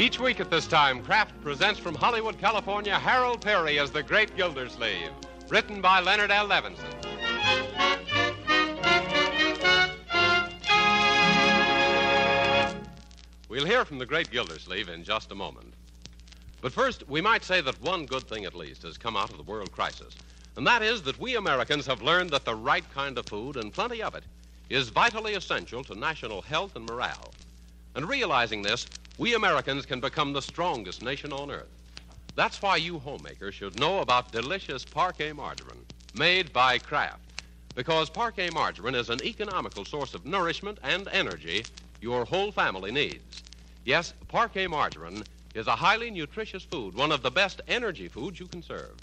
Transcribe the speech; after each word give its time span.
Each 0.00 0.18
week 0.18 0.40
at 0.40 0.50
this 0.50 0.66
time, 0.66 1.02
Kraft 1.02 1.38
presents 1.42 1.78
from 1.78 1.94
Hollywood, 1.94 2.38
California, 2.38 2.98
Harold 2.98 3.44
Peary 3.44 3.78
as 3.78 3.90
The 3.90 4.02
Great 4.02 4.34
Gildersleeve, 4.34 5.10
written 5.50 5.82
by 5.82 6.00
Leonard 6.00 6.30
L. 6.30 6.48
Levinson. 6.48 6.88
We'll 13.50 13.66
hear 13.66 13.84
from 13.84 13.98
The 13.98 14.06
Great 14.06 14.30
Gildersleeve 14.30 14.88
in 14.88 15.04
just 15.04 15.32
a 15.32 15.34
moment. 15.34 15.74
But 16.62 16.72
first, 16.72 17.06
we 17.06 17.20
might 17.20 17.44
say 17.44 17.60
that 17.60 17.78
one 17.82 18.06
good 18.06 18.22
thing 18.22 18.46
at 18.46 18.54
least 18.54 18.84
has 18.84 18.96
come 18.96 19.18
out 19.18 19.30
of 19.30 19.36
the 19.36 19.42
world 19.42 19.70
crisis, 19.70 20.14
and 20.56 20.66
that 20.66 20.80
is 20.80 21.02
that 21.02 21.20
we 21.20 21.36
Americans 21.36 21.86
have 21.86 22.00
learned 22.00 22.30
that 22.30 22.46
the 22.46 22.54
right 22.54 22.90
kind 22.94 23.18
of 23.18 23.26
food, 23.26 23.58
and 23.58 23.70
plenty 23.70 24.02
of 24.02 24.14
it, 24.14 24.24
is 24.70 24.88
vitally 24.88 25.34
essential 25.34 25.84
to 25.84 25.94
national 25.94 26.40
health 26.40 26.74
and 26.74 26.86
morale. 26.86 27.34
And 27.94 28.08
realizing 28.08 28.62
this, 28.62 28.86
we 29.20 29.34
Americans 29.34 29.84
can 29.84 30.00
become 30.00 30.32
the 30.32 30.40
strongest 30.40 31.02
nation 31.02 31.30
on 31.30 31.50
earth. 31.50 31.68
That's 32.36 32.62
why 32.62 32.76
you 32.76 32.98
homemakers 32.98 33.54
should 33.54 33.78
know 33.78 34.00
about 34.00 34.32
delicious 34.32 34.82
Parkay 34.82 35.36
margarine, 35.36 35.84
made 36.14 36.50
by 36.54 36.78
Kraft. 36.78 37.42
Because 37.74 38.08
Parkay 38.08 38.50
margarine 38.50 38.94
is 38.94 39.10
an 39.10 39.22
economical 39.22 39.84
source 39.84 40.14
of 40.14 40.24
nourishment 40.24 40.78
and 40.82 41.06
energy 41.12 41.66
your 42.00 42.24
whole 42.24 42.50
family 42.50 42.90
needs. 42.90 43.42
Yes, 43.84 44.14
Parkay 44.32 44.70
margarine 44.70 45.22
is 45.54 45.66
a 45.66 45.76
highly 45.76 46.10
nutritious 46.10 46.62
food, 46.62 46.94
one 46.94 47.12
of 47.12 47.20
the 47.20 47.30
best 47.30 47.60
energy 47.68 48.08
foods 48.08 48.40
you 48.40 48.46
can 48.46 48.62
serve. 48.62 48.96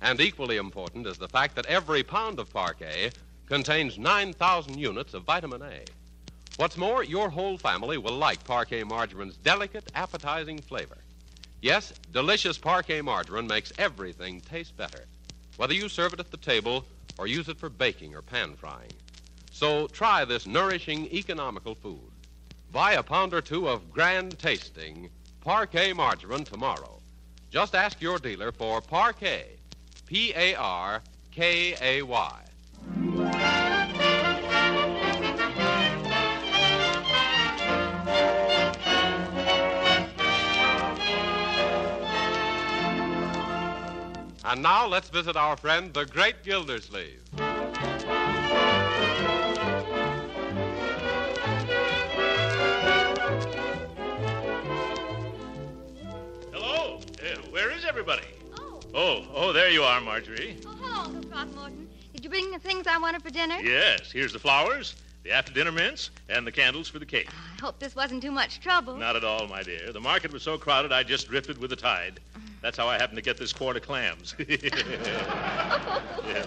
And 0.00 0.20
equally 0.20 0.56
important 0.56 1.04
is 1.08 1.18
the 1.18 1.26
fact 1.26 1.56
that 1.56 1.66
every 1.66 2.04
pound 2.04 2.38
of 2.38 2.48
Parkay 2.52 3.12
contains 3.48 3.98
9,000 3.98 4.78
units 4.78 5.14
of 5.14 5.24
vitamin 5.24 5.62
A. 5.62 5.82
What's 6.56 6.76
more, 6.76 7.02
your 7.02 7.30
whole 7.30 7.58
family 7.58 7.98
will 7.98 8.16
like 8.16 8.44
Parkay 8.44 8.84
margarine's 8.84 9.36
delicate, 9.38 9.90
appetizing 9.96 10.60
flavor. 10.60 10.98
Yes, 11.62 11.92
delicious 12.12 12.56
Parkay 12.58 13.02
margarine 13.02 13.48
makes 13.48 13.72
everything 13.76 14.40
taste 14.40 14.76
better, 14.76 15.06
whether 15.56 15.74
you 15.74 15.88
serve 15.88 16.12
it 16.12 16.20
at 16.20 16.30
the 16.30 16.36
table 16.36 16.84
or 17.18 17.26
use 17.26 17.48
it 17.48 17.58
for 17.58 17.68
baking 17.68 18.14
or 18.14 18.22
pan 18.22 18.54
frying. 18.54 18.92
So 19.50 19.88
try 19.88 20.24
this 20.24 20.46
nourishing, 20.46 21.06
economical 21.06 21.74
food. 21.74 22.12
Buy 22.70 22.92
a 22.92 23.02
pound 23.02 23.34
or 23.34 23.40
two 23.40 23.68
of 23.68 23.92
grand 23.92 24.38
tasting 24.38 25.10
Parkay 25.44 25.94
margarine 25.94 26.44
tomorrow. 26.44 27.00
Just 27.50 27.74
ask 27.74 28.00
your 28.00 28.18
dealer 28.18 28.52
for 28.52 28.80
Parkay, 28.80 29.44
P 30.06 30.32
A 30.36 30.54
R 30.54 31.02
K 31.32 31.74
A 31.80 32.02
Y. 32.02 33.63
And 44.54 44.62
now 44.62 44.86
let's 44.86 45.08
visit 45.08 45.34
our 45.36 45.56
friend, 45.56 45.92
the 45.92 46.04
great 46.06 46.44
Gildersleeve. 46.44 47.20
Hello. 56.52 57.00
Uh, 57.22 57.36
where 57.50 57.70
is 57.70 57.84
everybody? 57.84 58.22
Oh, 58.58 58.80
Oh, 58.94 59.24
oh, 59.34 59.52
there 59.52 59.70
you 59.70 59.82
are, 59.82 60.00
Marjorie. 60.00 60.56
oh, 60.66 60.70
hello, 60.80 61.00
Uncle 61.04 61.22
Throckmorton. 61.30 61.88
Did 62.12 62.22
you 62.24 62.30
bring 62.30 62.50
the 62.50 62.58
things 62.58 62.86
I 62.86 62.98
wanted 62.98 63.22
for 63.22 63.30
dinner? 63.30 63.56
Yes, 63.60 64.12
here's 64.12 64.32
the 64.32 64.38
flowers, 64.38 64.94
the 65.24 65.32
after-dinner 65.32 65.72
mints, 65.72 66.10
and 66.28 66.46
the 66.46 66.52
candles 66.52 66.88
for 66.88 66.98
the 67.00 67.06
cake. 67.06 67.28
I 67.58 67.60
hope 67.62 67.78
this 67.80 67.96
wasn't 67.96 68.22
too 68.22 68.30
much 68.30 68.60
trouble. 68.60 68.96
Not 68.96 69.16
at 69.16 69.24
all, 69.24 69.48
my 69.48 69.62
dear. 69.62 69.92
The 69.92 70.00
market 70.00 70.32
was 70.32 70.42
so 70.42 70.56
crowded 70.58 70.92
I 70.92 71.02
just 71.02 71.28
drifted 71.28 71.58
with 71.58 71.70
the 71.70 71.76
tide. 71.76 72.20
That's 72.64 72.78
how 72.78 72.88
I 72.88 72.94
happened 72.96 73.16
to 73.16 73.22
get 73.22 73.36
this 73.36 73.52
quart 73.52 73.76
of 73.76 73.82
clams. 73.82 74.34
Yeah. 76.26 76.46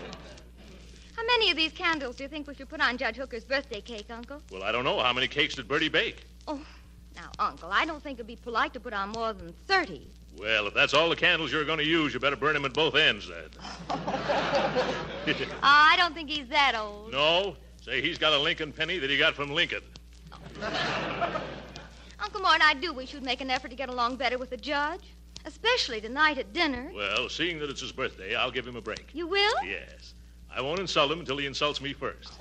How 1.15 1.23
many 1.27 1.51
of 1.51 1.57
these 1.57 1.71
candles 1.71 2.15
do 2.15 2.23
you 2.23 2.29
think 2.29 2.47
we 2.47 2.55
should 2.55 2.69
put 2.69 2.81
on 2.81 2.97
Judge 2.97 3.15
Hooker's 3.15 3.43
birthday 3.43 3.81
cake, 3.81 4.07
Uncle? 4.09 4.41
Well, 4.51 4.63
I 4.63 4.71
don't 4.71 4.83
know. 4.83 4.99
How 4.99 5.13
many 5.13 5.27
cakes 5.27 5.53
did 5.53 5.67
Birdie 5.67 5.89
bake? 5.89 6.25
Oh, 6.47 6.59
now, 7.15 7.29
Uncle, 7.37 7.69
I 7.71 7.85
don't 7.85 8.01
think 8.01 8.15
it'd 8.15 8.25
be 8.25 8.35
polite 8.35 8.73
to 8.73 8.79
put 8.79 8.93
on 8.93 9.09
more 9.09 9.33
than 9.33 9.53
30. 9.67 10.07
Well, 10.39 10.65
if 10.65 10.73
that's 10.73 10.95
all 10.95 11.09
the 11.09 11.15
candles 11.15 11.51
you're 11.51 11.65
going 11.65 11.77
to 11.77 11.85
use, 11.85 12.15
you 12.15 12.19
better 12.19 12.35
burn 12.35 12.55
them 12.55 12.65
at 12.65 12.73
both 12.73 12.95
ends, 12.95 13.27
then. 13.29 13.49
Oh, 15.27 15.59
I 15.61 15.95
don't 15.97 16.15
think 16.15 16.29
he's 16.29 16.47
that 16.47 16.73
old. 16.75 17.11
no? 17.11 17.55
Say 17.81 18.01
he's 18.01 18.17
got 18.17 18.33
a 18.33 18.39
Lincoln 18.39 18.71
penny 18.71 18.97
that 18.97 19.09
he 19.09 19.17
got 19.17 19.35
from 19.35 19.51
Lincoln. 19.51 19.81
Uncle 22.19 22.41
Morton, 22.41 22.61
I 22.63 22.73
do 22.73 22.91
wish 22.93 23.13
you'd 23.13 23.23
make 23.23 23.41
an 23.41 23.51
effort 23.51 23.69
to 23.69 23.75
get 23.75 23.89
along 23.89 24.15
better 24.15 24.37
with 24.37 24.49
the 24.49 24.57
judge, 24.57 25.01
especially 25.47 26.01
tonight 26.01 26.37
at 26.37 26.53
dinner. 26.53 26.91
Well, 26.93 27.29
seeing 27.29 27.57
that 27.59 27.69
it's 27.69 27.81
his 27.81 27.91
birthday, 27.91 28.35
I'll 28.35 28.51
give 28.51 28.67
him 28.67 28.75
a 28.75 28.81
break. 28.81 29.09
You 29.13 29.27
will? 29.27 29.53
Yes. 29.65 30.13
I 30.53 30.61
won't 30.61 30.79
insult 30.79 31.11
him 31.11 31.19
until 31.19 31.37
he 31.37 31.45
insults 31.45 31.81
me 31.81 31.93
first. 31.93 32.33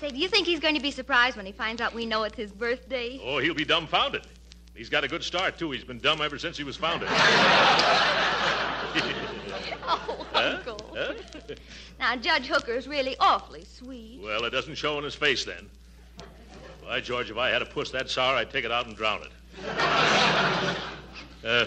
Say, 0.00 0.10
do 0.10 0.16
you 0.16 0.28
think 0.28 0.46
he's 0.46 0.60
going 0.60 0.74
to 0.76 0.80
be 0.80 0.90
surprised 0.90 1.36
when 1.36 1.46
he 1.46 1.52
finds 1.52 1.80
out 1.80 1.92
we 1.94 2.06
know 2.06 2.22
it's 2.22 2.36
his 2.36 2.52
birthday? 2.52 3.20
Oh, 3.24 3.38
he'll 3.38 3.54
be 3.54 3.64
dumbfounded. 3.64 4.22
He's 4.74 4.88
got 4.88 5.02
a 5.02 5.08
good 5.08 5.24
start, 5.24 5.58
too. 5.58 5.72
He's 5.72 5.82
been 5.84 5.98
dumb 5.98 6.20
ever 6.20 6.38
since 6.38 6.56
he 6.56 6.64
was 6.64 6.76
founded. 6.76 7.08
Oh, 9.90 10.26
Uncle. 10.34 10.78
Huh? 10.94 11.14
Now, 11.98 12.14
Judge 12.14 12.46
Hooker's 12.46 12.86
really 12.86 13.16
awfully 13.18 13.64
sweet. 13.64 14.20
well, 14.22 14.44
it 14.44 14.50
doesn't 14.50 14.74
show 14.74 14.98
in 14.98 15.04
his 15.04 15.14
face 15.14 15.44
then. 15.46 15.68
By 16.84 17.00
George, 17.00 17.30
if 17.30 17.38
I 17.38 17.48
had 17.48 17.62
a 17.62 17.66
puss 17.66 17.90
that 17.92 18.10
sour, 18.10 18.36
I'd 18.36 18.50
take 18.50 18.66
it 18.66 18.70
out 18.70 18.86
and 18.86 18.94
drown 18.94 19.22
it. 19.22 19.30
Uh, 21.44 21.66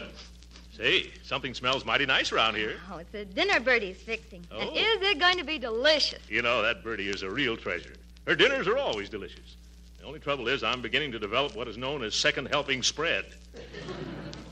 say, 0.76 1.12
something 1.24 1.54
smells 1.54 1.86
mighty 1.86 2.06
nice 2.06 2.32
around 2.32 2.56
here. 2.56 2.76
Oh, 2.92 2.98
it's 2.98 3.14
a 3.14 3.26
dinner 3.26 3.59
Birdie's 3.59 3.98
fixing. 3.98 4.46
And 4.52 4.70
Oh. 4.70 4.74
is 4.76 5.02
it 5.02 5.20
going 5.20 5.38
to 5.38 5.44
be 5.44 5.58
delicious? 5.58 6.20
You 6.30 6.42
know, 6.42 6.62
that 6.62 6.84
birdie 6.84 7.09
is 7.09 7.22
a 7.24 7.30
real 7.30 7.56
treasure. 7.58 7.94
Her 8.28 8.36
dinners 8.36 8.68
are 8.68 8.78
always 8.78 9.09
delicious. 9.09 9.56
The 10.00 10.06
only 10.06 10.20
trouble 10.20 10.48
is 10.48 10.64
I'm 10.64 10.82
beginning 10.82 11.12
to 11.14 11.20
develop 11.20 11.56
what 11.56 11.68
is 11.68 11.78
known 11.78 12.04
as 12.04 12.16
second 12.16 12.48
helping 12.48 12.84
spread. 12.84 13.26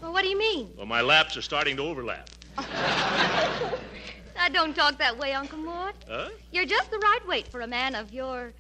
Well, 0.02 0.14
what 0.14 0.24
do 0.24 0.30
you 0.30 0.38
mean? 0.38 0.72
Well, 0.78 0.86
my 0.86 1.02
laps 1.02 1.36
are 1.38 1.42
starting 1.42 1.76
to 1.78 1.84
overlap. 1.84 2.30
Now, 4.36 4.48
don't 4.48 4.74
talk 4.74 4.98
that 5.00 5.18
way, 5.18 5.34
Uncle 5.34 5.58
Mort. 5.58 5.94
Huh? 6.08 6.30
You're 6.54 6.64
just 6.66 6.90
the 6.92 6.98
right 6.98 7.20
weight 7.28 7.46
for 7.50 7.60
a 7.60 7.68
man 7.68 7.94
of 7.94 8.14
your, 8.14 8.54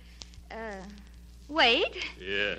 uh, 0.52 0.56
weight. 1.47 2.06
Yeah. 2.20 2.56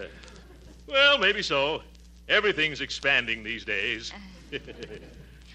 Well, 0.87 1.19
maybe 1.19 1.43
so. 1.43 1.83
Everything's 2.31 2.81
expanding 2.81 3.43
these 3.43 3.65
days. 3.65 4.13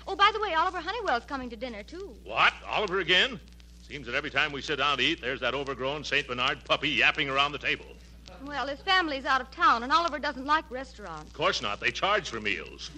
Oh, 0.08 0.16
by 0.16 0.30
the 0.34 0.40
way, 0.40 0.53
Oliver 0.53 0.80
Honeywell's 0.80 1.25
coming 1.25 1.50
to 1.50 1.56
dinner, 1.56 1.81
too. 1.81 2.16
What? 2.24 2.53
Oliver 2.69 3.00
again? 3.00 3.40
Seems 3.88 4.06
that 4.06 4.13
every 4.13 4.30
time 4.30 4.52
we 4.52 4.62
sit 4.62 4.75
down 4.75 5.00
to 5.00 5.03
eat, 5.03 5.19
there's 5.19 5.40
that 5.40 5.56
overgrown 5.56 6.03
St. 6.03 6.28
Bernard 6.28 6.63
puppy 6.63 6.90
yapping 6.90 7.28
around 7.28 7.54
the 7.54 7.57
table. 7.57 7.88
Well, 8.45 8.68
his 8.68 8.80
family's 8.81 9.25
out 9.25 9.42
of 9.42 9.50
town, 9.50 9.81
and 9.81 9.92
Oliver 9.92 10.19
doesn't 10.19 10.45
like 10.45 10.69
restaurants. 10.69 11.25
Of 11.25 11.33
course 11.33 11.60
not. 11.63 11.80
They 11.80 11.89
charge 11.89 12.30
for 12.30 12.39
meals. 12.39 12.92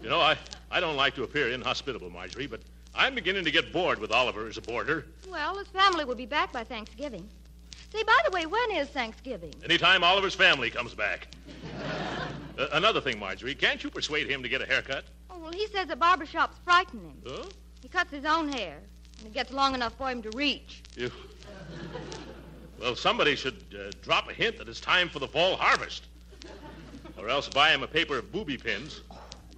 you 0.00 0.08
know, 0.08 0.20
I, 0.20 0.36
I 0.70 0.78
don't 0.78 0.96
like 0.96 1.16
to 1.16 1.24
appear 1.24 1.50
inhospitable, 1.50 2.10
Marjorie, 2.10 2.46
but 2.46 2.60
I'm 2.94 3.16
beginning 3.16 3.44
to 3.44 3.50
get 3.50 3.72
bored 3.72 3.98
with 3.98 4.12
Oliver 4.12 4.46
as 4.46 4.58
a 4.58 4.62
boarder. 4.62 5.06
Well, 5.28 5.58
his 5.58 5.66
family 5.68 6.04
will 6.04 6.14
be 6.14 6.26
back 6.26 6.52
by 6.52 6.62
Thanksgiving. 6.62 7.28
Say, 7.92 8.02
by 8.04 8.18
the 8.24 8.30
way, 8.30 8.46
when 8.46 8.70
is 8.72 8.88
Thanksgiving? 8.88 9.52
Anytime 9.64 10.04
Oliver's 10.04 10.34
family 10.34 10.70
comes 10.70 10.94
back. 10.94 11.28
Uh, 12.58 12.66
another 12.72 13.00
thing, 13.00 13.18
Marjorie, 13.18 13.54
can't 13.54 13.82
you 13.82 13.90
persuade 13.90 14.28
him 14.28 14.42
to 14.42 14.48
get 14.48 14.62
a 14.62 14.66
haircut? 14.66 15.04
Oh, 15.28 15.38
well, 15.38 15.52
he 15.52 15.66
says 15.68 15.88
the 15.88 15.96
barber 15.96 16.26
shops 16.26 16.58
frighten 16.64 17.00
him. 17.00 17.22
Huh? 17.26 17.44
He 17.82 17.88
cuts 17.88 18.10
his 18.10 18.24
own 18.24 18.48
hair, 18.52 18.78
and 19.18 19.26
it 19.26 19.32
gets 19.32 19.50
long 19.52 19.74
enough 19.74 19.94
for 19.96 20.08
him 20.10 20.22
to 20.22 20.30
reach. 20.36 20.82
You... 20.96 21.10
Well, 22.80 22.94
somebody 22.96 23.36
should 23.36 23.62
uh, 23.74 23.90
drop 24.02 24.30
a 24.30 24.32
hint 24.32 24.58
that 24.58 24.68
it's 24.68 24.80
time 24.80 25.08
for 25.08 25.18
the 25.18 25.28
fall 25.28 25.56
harvest. 25.56 26.06
Or 27.18 27.28
else 27.28 27.48
buy 27.48 27.70
him 27.70 27.82
a 27.82 27.86
paper 27.86 28.18
of 28.18 28.32
booby 28.32 28.56
pins. 28.56 29.02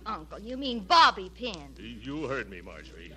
Uncle, 0.06 0.40
you 0.40 0.56
mean 0.56 0.80
bobby 0.80 1.30
pins. 1.34 1.78
You 1.78 2.26
heard 2.26 2.50
me, 2.50 2.60
Marjorie. 2.60 3.12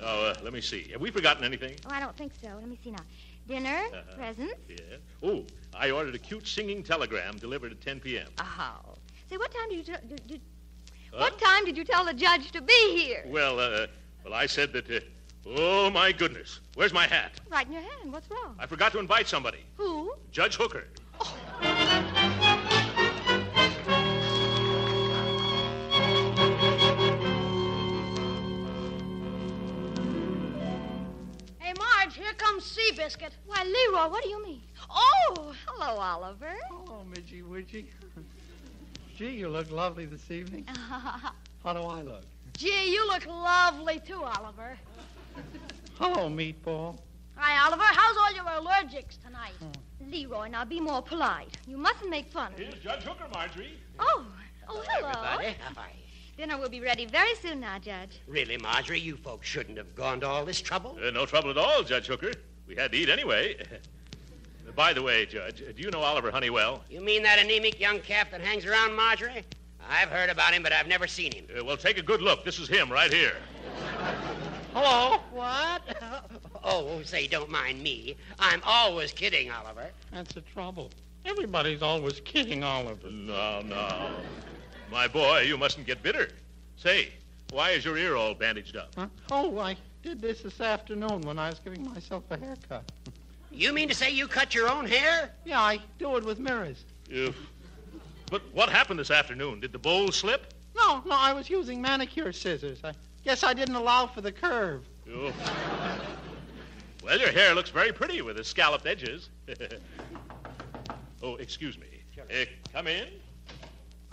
Oh, 0.00 0.26
uh, 0.26 0.34
let 0.42 0.52
me 0.52 0.60
see. 0.60 0.88
Have 0.92 1.00
we 1.00 1.10
forgotten 1.10 1.42
anything? 1.42 1.74
Oh, 1.86 1.90
I 1.90 2.00
don't 2.00 2.16
think 2.16 2.32
so. 2.40 2.48
Let 2.48 2.68
me 2.68 2.78
see 2.84 2.90
now. 2.90 3.02
Dinner, 3.46 3.68
Uh-huh. 3.92 4.16
presents. 4.16 4.54
Yeah. 4.68 4.76
Oh, 5.22 5.44
I 5.74 5.90
ordered 5.90 6.14
a 6.14 6.18
cute 6.18 6.46
singing 6.48 6.82
telegram 6.82 7.36
delivered 7.36 7.72
at 7.72 7.80
10 7.80 8.00
p.m. 8.00 8.28
Oh. 8.40 8.94
Say, 9.30 9.36
what 9.36 9.52
time 9.52 9.68
did 9.68 9.76
you 9.78 9.82
tell? 9.84 10.00
Did, 10.08 10.26
did, 10.26 10.40
Huh? 11.12 11.18
What 11.20 11.38
time 11.40 11.64
did 11.64 11.76
you 11.76 11.84
tell 11.84 12.04
the 12.04 12.12
judge 12.12 12.50
to 12.52 12.60
be 12.60 12.96
here? 12.96 13.22
Well, 13.26 13.58
uh, 13.60 13.86
well, 14.24 14.34
I 14.34 14.46
said 14.46 14.72
that. 14.74 14.90
Uh, 14.90 15.00
oh 15.46 15.88
my 15.90 16.12
goodness, 16.12 16.60
where's 16.74 16.92
my 16.92 17.06
hat? 17.06 17.40
Right 17.48 17.66
in 17.66 17.72
your 17.72 17.82
hand. 17.82 18.12
What's 18.12 18.28
wrong? 18.28 18.56
I 18.58 18.66
forgot 18.66 18.92
to 18.92 18.98
invite 18.98 19.28
somebody. 19.28 19.60
Who? 19.76 20.12
Judge 20.32 20.56
Hooker. 20.56 20.84
Hey, 21.62 22.25
here 32.16 32.32
comes 32.34 32.64
Seabiscuit. 32.64 33.30
Why, 33.46 33.62
Leroy, 33.62 34.10
what 34.10 34.22
do 34.22 34.30
you 34.30 34.42
mean? 34.42 34.62
Oh, 34.90 35.54
hello, 35.66 36.00
Oliver. 36.00 36.54
Oh, 36.70 37.02
Midgy 37.10 37.42
Widgy. 37.42 37.86
Gee, 39.16 39.30
you 39.30 39.48
look 39.48 39.70
lovely 39.70 40.06
this 40.06 40.30
evening. 40.30 40.66
How 41.64 41.72
do 41.72 41.80
I 41.80 42.02
look? 42.02 42.24
Gee, 42.56 42.92
you 42.92 43.06
look 43.06 43.26
lovely 43.26 44.00
too, 44.00 44.22
Oliver. 44.22 44.78
Hello, 45.98 46.28
meatball. 46.28 46.98
Hi, 47.36 47.66
Oliver. 47.66 47.82
How's 47.84 48.16
all 48.16 48.32
your 48.34 48.44
allergics 48.44 49.18
tonight? 49.22 49.52
Hmm. 49.58 50.10
Leroy, 50.10 50.48
now 50.48 50.64
be 50.64 50.80
more 50.80 51.02
polite. 51.02 51.58
You 51.66 51.76
mustn't 51.76 52.08
make 52.08 52.30
fun 52.30 52.52
of 52.52 52.58
me. 52.58 52.66
Here's 52.66 52.82
Judge 52.82 53.02
Hooker, 53.02 53.26
Marjorie. 53.32 53.78
Oh, 53.98 54.24
oh, 54.68 54.82
hello. 54.88 55.08
Everybody, 55.08 55.56
how 55.60 55.82
are 55.82 55.88
you? 55.88 56.05
Dinner 56.36 56.58
will 56.58 56.68
be 56.68 56.80
ready 56.80 57.06
very 57.06 57.34
soon 57.36 57.60
now, 57.60 57.78
Judge. 57.78 58.20
Really, 58.26 58.58
Marjorie, 58.58 59.00
you 59.00 59.16
folks 59.16 59.46
shouldn't 59.46 59.78
have 59.78 59.94
gone 59.94 60.20
to 60.20 60.28
all 60.28 60.44
this 60.44 60.60
trouble. 60.60 60.98
Uh, 61.02 61.10
no 61.10 61.24
trouble 61.24 61.50
at 61.50 61.56
all, 61.56 61.82
Judge 61.82 62.06
Hooker. 62.08 62.32
We 62.68 62.76
had 62.76 62.92
to 62.92 62.98
eat 62.98 63.08
anyway. 63.08 63.56
By 64.76 64.92
the 64.92 65.02
way, 65.02 65.24
Judge, 65.24 65.62
do 65.74 65.82
you 65.82 65.90
know 65.90 66.00
Oliver 66.00 66.30
Honeywell? 66.30 66.84
You 66.90 67.00
mean 67.00 67.22
that 67.22 67.38
anemic 67.38 67.80
young 67.80 68.00
calf 68.00 68.30
that 68.32 68.42
hangs 68.42 68.66
around 68.66 68.94
Marjorie? 68.94 69.44
I've 69.88 70.10
heard 70.10 70.28
about 70.28 70.52
him, 70.52 70.62
but 70.62 70.72
I've 70.72 70.88
never 70.88 71.06
seen 71.06 71.32
him. 71.32 71.46
Uh, 71.58 71.64
well, 71.64 71.78
take 71.78 71.96
a 71.96 72.02
good 72.02 72.20
look. 72.20 72.44
This 72.44 72.58
is 72.58 72.68
him 72.68 72.92
right 72.92 73.10
here. 73.10 73.36
Hello? 74.74 75.20
What? 75.32 75.82
oh, 76.64 77.00
say, 77.02 77.26
don't 77.26 77.48
mind 77.48 77.82
me. 77.82 78.16
I'm 78.38 78.60
always 78.64 79.12
kidding, 79.12 79.50
Oliver. 79.50 79.88
That's 80.12 80.34
the 80.34 80.42
trouble. 80.42 80.90
Everybody's 81.24 81.80
always 81.80 82.20
kidding 82.20 82.62
Oliver. 82.62 83.10
No, 83.10 83.62
no. 83.62 84.10
My 84.90 85.08
boy, 85.08 85.40
you 85.40 85.56
mustn't 85.56 85.86
get 85.86 86.02
bitter. 86.02 86.28
Say, 86.76 87.10
why 87.50 87.70
is 87.70 87.84
your 87.84 87.96
ear 87.96 88.16
all 88.16 88.34
bandaged 88.34 88.76
up? 88.76 88.92
Huh? 88.96 89.08
Oh, 89.30 89.58
I 89.58 89.76
did 90.02 90.20
this 90.20 90.42
this 90.42 90.60
afternoon 90.60 91.22
when 91.22 91.38
I 91.38 91.50
was 91.50 91.58
giving 91.58 91.84
myself 91.84 92.24
a 92.30 92.38
haircut. 92.38 92.90
You 93.50 93.72
mean 93.72 93.88
to 93.88 93.94
say 93.94 94.10
you 94.10 94.28
cut 94.28 94.54
your 94.54 94.68
own 94.68 94.86
hair? 94.86 95.30
Yeah, 95.44 95.60
I 95.60 95.80
do 95.98 96.16
it 96.16 96.24
with 96.24 96.38
mirrors. 96.38 96.84
Uh, 97.14 97.32
but 98.30 98.42
what 98.52 98.68
happened 98.68 98.98
this 98.98 99.10
afternoon? 99.10 99.60
Did 99.60 99.72
the 99.72 99.78
bowl 99.78 100.12
slip? 100.12 100.52
No, 100.76 101.02
no, 101.06 101.16
I 101.16 101.32
was 101.32 101.48
using 101.48 101.80
manicure 101.80 102.32
scissors. 102.32 102.80
I 102.84 102.92
guess 103.24 103.42
I 103.42 103.54
didn't 103.54 103.76
allow 103.76 104.06
for 104.06 104.20
the 104.20 104.32
curve. 104.32 104.84
Oh. 105.10 105.32
Well, 107.02 107.18
your 107.18 107.30
hair 107.30 107.54
looks 107.54 107.70
very 107.70 107.92
pretty 107.92 108.20
with 108.20 108.36
the 108.36 108.44
scalloped 108.44 108.84
edges. 108.86 109.30
oh, 111.22 111.36
excuse 111.36 111.78
me. 111.78 111.86
Uh, 112.18 112.44
come 112.72 112.88
in. 112.88 113.06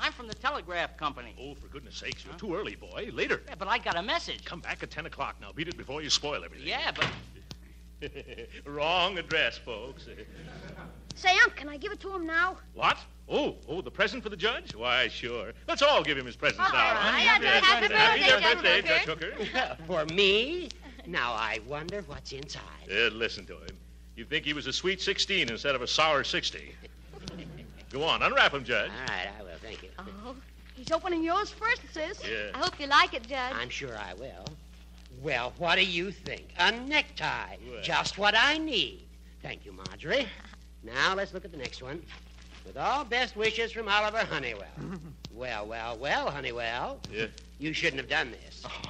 I'm 0.03 0.11
from 0.11 0.27
the 0.27 0.33
telegraph 0.35 0.97
company. 0.97 1.33
Oh, 1.39 1.55
for 1.55 1.67
goodness 1.67 1.95
sakes, 1.95 2.25
you're 2.25 2.33
too 2.33 2.53
early, 2.53 2.75
boy. 2.75 3.09
Later. 3.13 3.41
Yeah, 3.47 3.55
but 3.57 3.69
I 3.69 3.77
got 3.77 3.95
a 3.97 4.01
message. 4.03 4.43
Come 4.43 4.59
back 4.59 4.83
at 4.83 4.91
10 4.91 5.05
o'clock 5.05 5.37
now. 5.39 5.53
Beat 5.53 5.69
it 5.69 5.77
before 5.77 6.01
you 6.01 6.09
spoil 6.09 6.43
everything. 6.43 6.67
Yeah, 6.67 6.91
but 6.93 7.07
Wrong 8.65 9.17
address, 9.17 9.57
folks. 9.57 10.07
Say, 11.15 11.29
Unc, 11.43 11.55
can 11.55 11.69
I 11.69 11.77
give 11.77 11.93
it 11.93 12.01
to 12.01 12.13
him 12.13 12.25
now? 12.27 12.57
what? 12.73 12.97
Oh, 13.29 13.55
oh, 13.69 13.79
the 13.81 13.89
present 13.89 14.21
for 14.21 14.27
the 14.27 14.35
judge? 14.35 14.75
Why, 14.75 15.07
sure. 15.07 15.53
Let's 15.69 15.81
all 15.81 16.03
give 16.03 16.17
him 16.17 16.25
his 16.25 16.35
presents 16.35 16.59
All 16.67 16.73
now. 16.73 16.95
right. 16.95 17.19
Happy 17.21 17.45
Yes. 17.45 17.79
birthday, 17.79 17.95
Happy 17.95 18.23
Judge 18.23 18.43
birthday, 18.61 18.81
Hooker. 19.05 19.31
Judge 19.31 19.47
Hooker. 19.47 19.83
For 19.87 20.05
me? 20.13 20.67
Now 21.07 21.31
I 21.31 21.59
wonder 21.65 22.01
what's 22.07 22.33
inside. 22.33 22.61
Uh, 22.91 23.07
listen 23.13 23.45
to 23.45 23.53
him. 23.53 23.77
You'd 24.17 24.29
think 24.29 24.43
he 24.43 24.51
was 24.53 24.67
a 24.67 24.73
sweet 24.73 25.01
16 25.01 25.49
instead 25.49 25.75
of 25.75 25.81
a 25.81 25.87
sour 25.87 26.25
60. 26.25 26.75
Go 27.89 28.03
on, 28.03 28.21
unwrap 28.21 28.53
him, 28.53 28.65
Judge. 28.65 28.89
All 28.91 29.15
right, 29.15 29.27
I 29.39 29.42
will. 29.42 29.42
Thank 29.75 29.83
you. 29.83 29.89
Oh, 30.25 30.35
He's 30.75 30.91
opening 30.91 31.23
yours 31.23 31.51
first, 31.51 31.81
sis. 31.93 32.19
Yeah. 32.27 32.51
I 32.53 32.57
hope 32.57 32.79
you 32.79 32.87
like 32.87 33.13
it, 33.13 33.23
Judge. 33.27 33.53
I'm 33.53 33.69
sure 33.69 33.95
I 33.95 34.13
will. 34.15 34.45
Well, 35.21 35.53
what 35.57 35.75
do 35.75 35.85
you 35.85 36.11
think? 36.11 36.47
A 36.57 36.71
necktie. 36.71 37.57
Well. 37.69 37.81
Just 37.83 38.17
what 38.17 38.33
I 38.35 38.57
need. 38.57 39.03
Thank 39.41 39.65
you, 39.65 39.71
Marjorie. 39.73 40.27
Now 40.85 41.15
let's 41.15 41.33
look 41.33 41.45
at 41.45 41.51
the 41.53 41.57
next 41.57 41.81
one. 41.81 42.03
With 42.65 42.75
all 42.75 43.05
best 43.05 43.37
wishes 43.37 43.71
from 43.71 43.87
Oliver 43.87 44.17
Honeywell. 44.17 44.67
well, 45.33 45.65
well, 45.65 45.97
well, 45.97 46.29
Honeywell. 46.29 46.99
Yeah. 47.09 47.27
You 47.57 47.71
shouldn't 47.71 48.01
have 48.01 48.09
done 48.09 48.31
this. 48.31 48.63
Oh. 48.65 48.89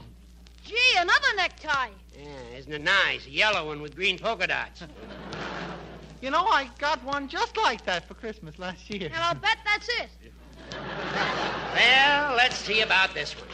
Gee, 0.65 0.75
another 0.97 1.35
necktie. 1.35 1.89
Yeah, 2.17 2.57
isn't 2.57 2.73
it 2.73 2.81
nice? 2.81 3.27
A 3.27 3.29
yellow 3.29 3.67
one 3.67 3.79
with 3.79 3.95
green 3.95 4.17
polka 4.17 4.47
dots. 4.47 4.81
You 6.23 6.31
know, 6.31 6.45
I 6.45 6.69
got 6.79 7.03
one 7.03 7.27
just 7.27 7.57
like 7.57 7.83
that 7.83 8.07
for 8.07 8.13
Christmas 8.13 8.57
last 8.57 8.89
year. 8.89 9.09
And 9.13 9.21
I'll 9.21 9.35
bet 9.35 9.57
that's 9.65 9.89
it. 9.89 10.07
Well, 11.73 12.35
let's 12.35 12.55
see 12.55 12.81
about 12.81 13.13
this 13.13 13.33
one. 13.33 13.47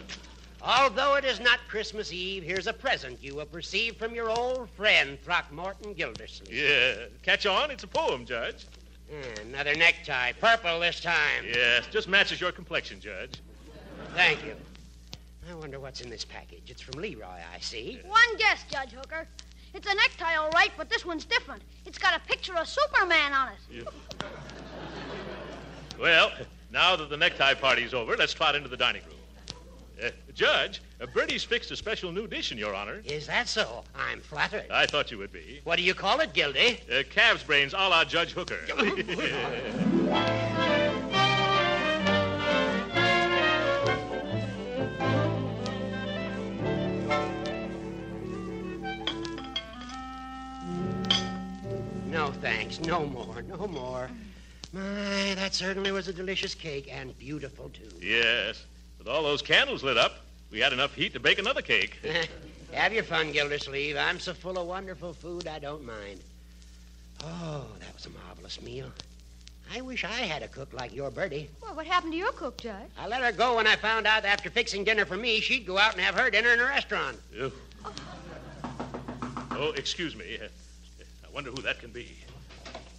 Although 0.61 1.15
it 1.15 1.23
is 1.23 1.39
not 1.39 1.59
Christmas 1.67 2.11
Eve, 2.11 2.43
here's 2.43 2.67
a 2.67 2.73
present 2.73 3.23
you 3.23 3.39
have 3.39 3.53
received 3.55 3.97
from 3.97 4.13
your 4.13 4.29
old 4.29 4.69
friend, 4.71 5.17
Throckmorton 5.21 5.93
Gildersleeve. 5.93 6.53
Yeah. 6.53 7.05
Catch 7.23 7.45
on? 7.45 7.71
It's 7.71 7.83
a 7.83 7.87
poem, 7.87 8.25
Judge. 8.25 8.67
Yeah, 9.09 9.41
another 9.47 9.73
necktie, 9.75 10.33
purple 10.33 10.79
this 10.81 10.99
time. 10.99 11.45
Yes, 11.47 11.87
just 11.89 12.07
matches 12.07 12.39
your 12.39 12.51
complexion, 12.51 12.99
Judge. 12.99 13.41
Thank 14.15 14.45
you. 14.45 14.53
I 15.49 15.55
wonder 15.55 15.79
what's 15.79 16.01
in 16.01 16.09
this 16.09 16.25
package. 16.25 16.63
It's 16.67 16.81
from 16.81 17.01
Leroy, 17.01 17.25
I 17.25 17.59
see. 17.59 17.99
One 18.05 18.37
guess, 18.37 18.65
Judge 18.69 18.91
Hooker. 18.91 19.27
It's 19.73 19.87
a 19.89 19.95
necktie, 19.95 20.35
all 20.35 20.49
right, 20.51 20.71
but 20.77 20.89
this 20.89 21.05
one's 21.05 21.25
different. 21.25 21.63
It's 21.85 21.97
got 21.97 22.15
a 22.15 22.19
picture 22.27 22.55
of 22.55 22.67
Superman 22.67 23.33
on 23.33 23.49
it. 23.71 23.87
Well, 25.99 26.31
now 26.71 26.95
that 26.95 27.09
the 27.09 27.17
necktie 27.17 27.53
party's 27.53 27.93
over, 27.93 28.15
let's 28.15 28.33
trot 28.33 28.55
into 28.55 28.69
the 28.69 28.77
dining 28.77 29.01
room. 29.07 29.15
Uh, 30.01 30.09
Judge, 30.33 30.81
uh, 31.01 31.05
Birdie's 31.07 31.43
fixed 31.43 31.71
a 31.71 31.75
special 31.75 32.11
new 32.11 32.27
dish 32.27 32.51
in 32.51 32.57
your 32.57 32.73
honor. 32.73 33.01
Is 33.03 33.27
that 33.27 33.49
so? 33.49 33.83
I'm 33.95 34.21
flattered. 34.21 34.65
I 34.71 34.85
thought 34.85 35.11
you 35.11 35.17
would 35.17 35.33
be. 35.33 35.59
What 35.65 35.75
do 35.75 35.83
you 35.83 35.93
call 35.93 36.21
it, 36.21 36.33
Gildy? 36.33 36.79
Uh, 36.89 37.03
calf's 37.09 37.43
brains 37.43 37.73
a 37.73 37.77
la 37.77 38.05
Judge 38.05 38.31
Hooker. 38.31 38.59
No, 52.05 52.31
thanks. 52.31 52.79
No 52.81 53.05
more. 53.05 53.41
No 53.43 53.67
more. 53.67 54.09
My, 54.73 55.33
that 55.35 55.53
certainly 55.53 55.91
was 55.91 56.07
a 56.07 56.13
delicious 56.13 56.53
cake 56.53 56.89
and 56.91 57.17
beautiful, 57.17 57.69
too. 57.69 57.89
yes. 58.01 58.63
With 58.97 59.07
all 59.07 59.23
those 59.23 59.41
candles 59.41 59.81
lit 59.83 59.97
up, 59.97 60.17
we 60.51 60.59
had 60.59 60.73
enough 60.73 60.93
heat 60.93 61.13
to 61.13 61.19
bake 61.19 61.39
another 61.39 61.61
cake. 61.61 61.99
Have 62.73 62.93
your 62.93 63.03
fun, 63.03 63.31
Gildersleeve. 63.31 63.97
I'm 63.97 64.19
so 64.19 64.33
full 64.33 64.59
of 64.59 64.67
wonderful 64.67 65.13
food, 65.13 65.47
I 65.47 65.57
don't 65.57 65.83
mind. 65.85 66.19
Oh, 67.23 67.65
that 67.79 67.93
was 67.95 68.05
a 68.05 68.09
marvelous 68.09 68.61
meal. 68.61 68.91
I 69.73 69.81
wish 69.81 70.03
I 70.03 70.07
had 70.09 70.43
a 70.43 70.47
cook 70.47 70.73
like 70.73 70.93
your 70.93 71.11
Birdie. 71.11 71.49
Well, 71.61 71.75
what 71.75 71.85
happened 71.85 72.13
to 72.13 72.17
your 72.17 72.31
cook, 72.31 72.57
Judge? 72.57 72.89
I 72.97 73.07
let 73.07 73.21
her 73.21 73.31
go 73.31 73.55
when 73.55 73.67
I 73.67 73.75
found 73.75 74.05
out 74.05 74.23
that 74.23 74.33
after 74.33 74.49
fixing 74.49 74.83
dinner 74.83 75.05
for 75.05 75.17
me, 75.17 75.39
she'd 75.39 75.65
go 75.65 75.77
out 75.77 75.93
and 75.93 76.01
have 76.01 76.15
her 76.15 76.29
dinner 76.29 76.49
in 76.53 76.59
a 76.59 76.63
restaurant. 76.65 77.17
Ew. 77.33 77.51
Oh, 79.51 79.73
excuse 79.75 80.15
me. 80.15 80.37
I 80.41 81.33
wonder 81.33 81.51
who 81.51 81.61
that 81.61 81.79
can 81.79 81.91
be. 81.91 82.15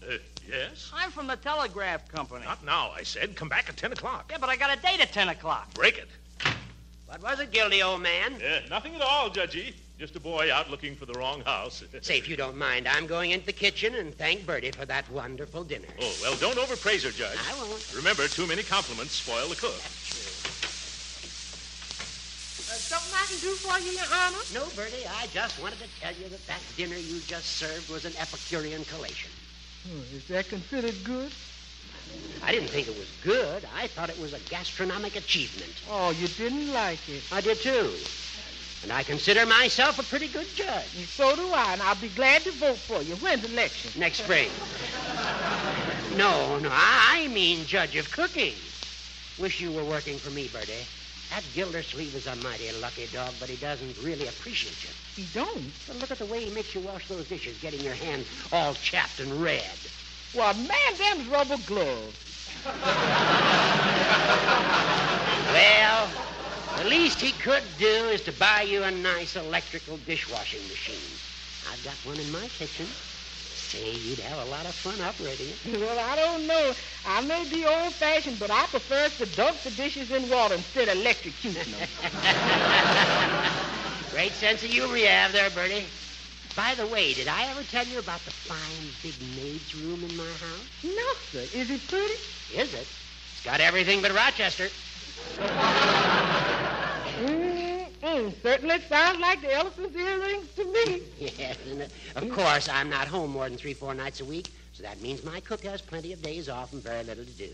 Uh, 0.08 0.14
yes? 0.50 0.90
I'm 0.94 1.10
from 1.10 1.26
the 1.26 1.36
telegraph 1.36 2.08
company. 2.08 2.44
Not 2.44 2.64
now, 2.64 2.90
I 2.96 3.02
said. 3.02 3.36
Come 3.36 3.48
back 3.48 3.68
at 3.68 3.76
10 3.76 3.92
o'clock. 3.92 4.28
Yeah, 4.30 4.38
but 4.40 4.48
I 4.48 4.56
got 4.56 4.76
a 4.76 4.80
date 4.80 5.00
at 5.00 5.12
10 5.12 5.28
o'clock. 5.28 5.72
Break 5.74 5.98
it. 5.98 6.08
What 7.06 7.22
was 7.22 7.40
it, 7.40 7.50
Gildy 7.50 7.82
old 7.82 8.02
man? 8.02 8.34
Uh, 8.34 8.60
nothing 8.68 8.94
at 8.94 9.02
all, 9.02 9.30
Judgy. 9.30 9.74
Just 9.98 10.16
a 10.16 10.20
boy 10.20 10.50
out 10.52 10.70
looking 10.70 10.94
for 10.94 11.06
the 11.06 11.12
wrong 11.14 11.42
house. 11.42 11.82
Say, 12.00 12.18
if 12.18 12.28
you 12.28 12.36
don't 12.36 12.56
mind, 12.56 12.88
I'm 12.88 13.06
going 13.06 13.32
into 13.32 13.46
the 13.46 13.52
kitchen 13.52 13.96
and 13.96 14.14
thank 14.16 14.46
Birdie 14.46 14.70
for 14.70 14.86
that 14.86 15.10
wonderful 15.10 15.64
dinner. 15.64 15.88
oh, 16.00 16.14
well, 16.22 16.36
don't 16.36 16.56
overpraise 16.56 17.04
her, 17.04 17.10
Judge. 17.10 17.36
I 17.50 17.54
won't. 17.58 17.92
Remember, 17.94 18.26
too 18.28 18.46
many 18.46 18.62
compliments 18.62 19.12
spoil 19.14 19.48
the 19.48 19.56
cook. 19.56 19.74
That's 19.76 20.08
true. 20.08 20.50
something 22.90 23.14
I 23.14 23.26
can 23.26 23.38
do 23.38 23.54
for 23.54 23.78
you, 23.78 23.92
Your 23.92 24.06
Honor? 24.10 24.42
No, 24.54 24.66
Birdie, 24.74 25.06
I 25.06 25.26
just 25.28 25.60
wanted 25.62 25.78
to 25.78 25.88
tell 26.00 26.14
you 26.14 26.28
that 26.28 26.46
that 26.46 26.60
dinner 26.76 26.96
you 26.96 27.20
just 27.26 27.58
served 27.58 27.90
was 27.90 28.04
an 28.04 28.12
Epicurean 28.18 28.84
collation. 28.84 29.30
Is 30.14 30.24
that 30.28 30.48
considered 30.48 31.04
good? 31.04 31.32
I 32.42 32.52
didn't 32.52 32.68
think 32.68 32.88
it 32.88 32.96
was 32.96 33.08
good. 33.22 33.64
I 33.76 33.86
thought 33.86 34.10
it 34.10 34.18
was 34.18 34.32
a 34.32 34.38
gastronomic 34.50 35.16
achievement. 35.16 35.72
Oh, 35.90 36.10
you 36.10 36.28
didn't 36.28 36.72
like 36.72 37.08
it. 37.08 37.22
I 37.32 37.40
did 37.40 37.60
too. 37.60 37.92
And 38.82 38.92
I 38.92 39.02
consider 39.02 39.44
myself 39.46 39.98
a 39.98 40.02
pretty 40.02 40.28
good 40.28 40.46
judge. 40.54 40.86
So 41.16 41.36
do 41.36 41.52
I, 41.52 41.74
and 41.74 41.82
I'll 41.82 41.94
be 41.96 42.08
glad 42.08 42.42
to 42.42 42.52
vote 42.52 42.78
for 42.78 43.02
you. 43.02 43.14
When's 43.16 43.42
the 43.42 43.52
election? 43.52 43.90
Next 44.00 44.18
spring. 44.18 44.48
No, 46.16 46.58
no, 46.58 46.70
I 46.72 47.28
mean 47.28 47.66
judge 47.66 47.96
of 47.96 48.10
cooking. 48.10 48.54
Wish 49.38 49.60
you 49.60 49.70
were 49.72 49.84
working 49.84 50.18
for 50.18 50.30
me, 50.30 50.48
Birdie. 50.48 50.86
That 51.30 51.44
Gildersleeve 51.54 52.16
is 52.16 52.26
a 52.26 52.34
mighty 52.36 52.70
lucky 52.72 53.06
dog, 53.06 53.34
but 53.38 53.48
he 53.48 53.56
doesn't 53.56 53.96
really 53.98 54.26
appreciate 54.26 54.82
you. 54.82 54.90
He 55.14 55.22
don't? 55.32 55.72
But 55.86 56.00
look 56.00 56.10
at 56.10 56.18
the 56.18 56.26
way 56.26 56.44
he 56.44 56.50
makes 56.50 56.74
you 56.74 56.80
wash 56.80 57.06
those 57.06 57.26
dishes, 57.26 57.56
getting 57.62 57.80
your 57.80 57.94
hands 57.94 58.26
all 58.50 58.74
chapped 58.74 59.20
and 59.20 59.40
red. 59.40 59.62
Well, 60.34 60.54
man, 60.54 60.68
them's 60.98 61.28
rubber 61.28 61.58
gloves. 61.58 62.16
Well, 65.52 66.08
the 66.78 66.84
least 66.84 67.20
he 67.20 67.32
could 67.32 67.62
do 67.78 67.86
is 67.86 68.20
to 68.22 68.32
buy 68.32 68.62
you 68.62 68.82
a 68.82 68.90
nice 68.90 69.36
electrical 69.36 69.98
dishwashing 69.98 70.66
machine. 70.68 71.18
I've 71.72 71.84
got 71.84 71.94
one 72.04 72.18
in 72.18 72.30
my 72.32 72.48
kitchen. 72.48 72.86
Say, 73.70 73.92
you'd 73.92 74.18
have 74.18 74.40
a 74.40 74.44
lot 74.50 74.66
of 74.66 74.74
fun 74.74 75.00
operating 75.00 75.50
it. 75.50 75.58
Well, 75.80 75.96
I 75.98 76.16
don't 76.16 76.46
know. 76.48 76.72
I 77.06 77.20
may 77.20 77.48
be 77.48 77.64
old-fashioned, 77.64 78.40
but 78.40 78.50
I 78.50 78.66
prefer 78.66 79.08
to 79.10 79.26
dunk 79.26 79.62
the 79.62 79.70
dishes 79.70 80.10
in 80.10 80.28
water 80.28 80.56
instead 80.56 80.88
of 80.88 80.96
electrocuting 80.96 81.70
them. 81.70 81.88
Great 84.10 84.32
sense 84.32 84.64
of 84.64 84.70
humor 84.70 84.96
you 84.96 85.06
have 85.06 85.32
there, 85.32 85.50
Birdie. 85.50 85.86
By 86.56 86.74
the 86.74 86.86
way, 86.88 87.14
did 87.14 87.28
I 87.28 87.44
ever 87.50 87.62
tell 87.62 87.86
you 87.86 88.00
about 88.00 88.24
the 88.24 88.32
fine 88.32 88.90
big 89.02 89.14
maid's 89.36 89.72
room 89.76 90.02
in 90.02 90.16
my 90.16 90.24
house? 90.24 90.66
no, 90.82 91.06
sir. 91.30 91.46
Is 91.52 91.70
it 91.70 91.86
pretty? 91.86 92.14
Is 92.52 92.74
it? 92.74 92.88
It's 93.32 93.44
got 93.44 93.60
everything 93.60 94.02
but 94.02 94.12
Rochester. 94.12 94.68
Mm-mm. 98.02 98.42
Certainly 98.42 98.80
sounds 98.82 99.20
like 99.20 99.40
the 99.42 99.52
elephant's 99.52 99.94
earrings 99.96 100.48
to 100.54 100.64
me. 100.64 101.02
Yes, 101.18 101.56
and 101.70 101.82
uh, 101.82 101.86
of 102.16 102.30
course, 102.30 102.68
I'm 102.68 102.88
not 102.88 103.08
home 103.08 103.30
more 103.30 103.48
than 103.48 103.58
three, 103.58 103.74
four 103.74 103.94
nights 103.94 104.20
a 104.20 104.24
week, 104.24 104.50
so 104.72 104.82
that 104.82 105.00
means 105.02 105.22
my 105.24 105.40
cook 105.40 105.62
has 105.64 105.80
plenty 105.82 106.12
of 106.12 106.22
days 106.22 106.48
off 106.48 106.72
and 106.72 106.82
very 106.82 107.04
little 107.04 107.24
to 107.24 107.30
do. 107.32 107.50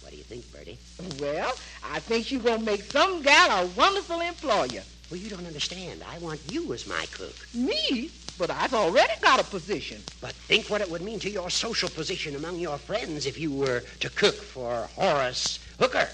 What 0.00 0.12
do 0.12 0.16
you 0.16 0.22
think, 0.22 0.50
Birdie? 0.52 0.78
Well, 1.20 1.52
I 1.84 1.98
think 2.00 2.32
you're 2.32 2.40
going 2.40 2.60
to 2.60 2.64
make 2.64 2.84
some 2.84 3.20
gal 3.20 3.64
a 3.64 3.66
wonderful 3.68 4.20
employer. 4.20 4.82
Well, 5.10 5.20
you 5.20 5.28
don't 5.28 5.46
understand. 5.46 6.02
I 6.10 6.18
want 6.18 6.40
you 6.50 6.72
as 6.72 6.86
my 6.86 7.04
cook. 7.12 7.34
Me? 7.54 8.10
But 8.38 8.50
I've 8.50 8.72
already 8.72 9.12
got 9.20 9.40
a 9.40 9.44
position. 9.44 10.00
But 10.20 10.32
think 10.32 10.70
what 10.70 10.80
it 10.80 10.90
would 10.90 11.02
mean 11.02 11.18
to 11.20 11.30
your 11.30 11.50
social 11.50 11.88
position 11.88 12.36
among 12.36 12.58
your 12.58 12.78
friends 12.78 13.26
if 13.26 13.38
you 13.38 13.50
were 13.50 13.80
to 14.00 14.10
cook 14.10 14.34
for 14.36 14.88
Horace 14.94 15.58
Hooker. 15.78 16.08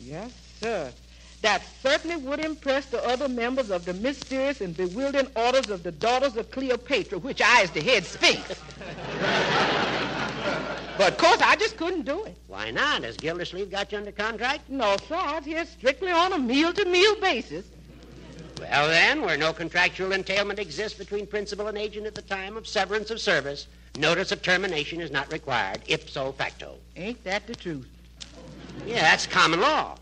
Yes, 0.00 0.32
sir. 0.60 0.90
That 1.46 1.62
certainly 1.80 2.16
would 2.16 2.40
impress 2.40 2.86
the 2.86 3.00
other 3.06 3.28
members 3.28 3.70
of 3.70 3.84
the 3.84 3.94
mysterious 3.94 4.60
and 4.60 4.76
bewildering 4.76 5.28
orders 5.36 5.70
of 5.70 5.84
the 5.84 5.92
Daughters 5.92 6.36
of 6.36 6.50
Cleopatra, 6.50 7.18
which 7.18 7.40
I 7.40 7.62
is 7.62 7.70
the 7.70 7.80
head 7.80 8.04
sphinx. 8.04 8.48
but 10.98 11.12
of 11.12 11.18
course, 11.18 11.40
I 11.40 11.54
just 11.54 11.76
couldn't 11.76 12.04
do 12.04 12.24
it. 12.24 12.36
Why 12.48 12.72
not? 12.72 13.04
Has 13.04 13.16
Gildersleeve 13.16 13.70
got 13.70 13.92
you 13.92 13.98
under 13.98 14.10
contract? 14.10 14.68
No, 14.68 14.96
sir, 15.08 15.14
I 15.14 15.36
was 15.36 15.44
here 15.44 15.64
strictly 15.64 16.10
on 16.10 16.32
a 16.32 16.38
meal-to-meal 16.40 17.20
basis. 17.20 17.64
Well, 18.58 18.88
then, 18.88 19.22
where 19.22 19.36
no 19.36 19.52
contractual 19.52 20.10
entailment 20.10 20.58
exists 20.58 20.98
between 20.98 21.28
principal 21.28 21.68
and 21.68 21.78
agent 21.78 22.06
at 22.06 22.16
the 22.16 22.22
time 22.22 22.56
of 22.56 22.66
severance 22.66 23.12
of 23.12 23.20
service, 23.20 23.68
notice 23.96 24.32
of 24.32 24.42
termination 24.42 25.00
is 25.00 25.12
not 25.12 25.32
required, 25.32 25.82
ipso 25.86 26.32
facto. 26.32 26.74
Ain't 26.96 27.22
that 27.22 27.46
the 27.46 27.54
truth? 27.54 27.86
Yeah, 28.84 29.02
that's 29.02 29.28
common 29.28 29.60
law. 29.60 29.96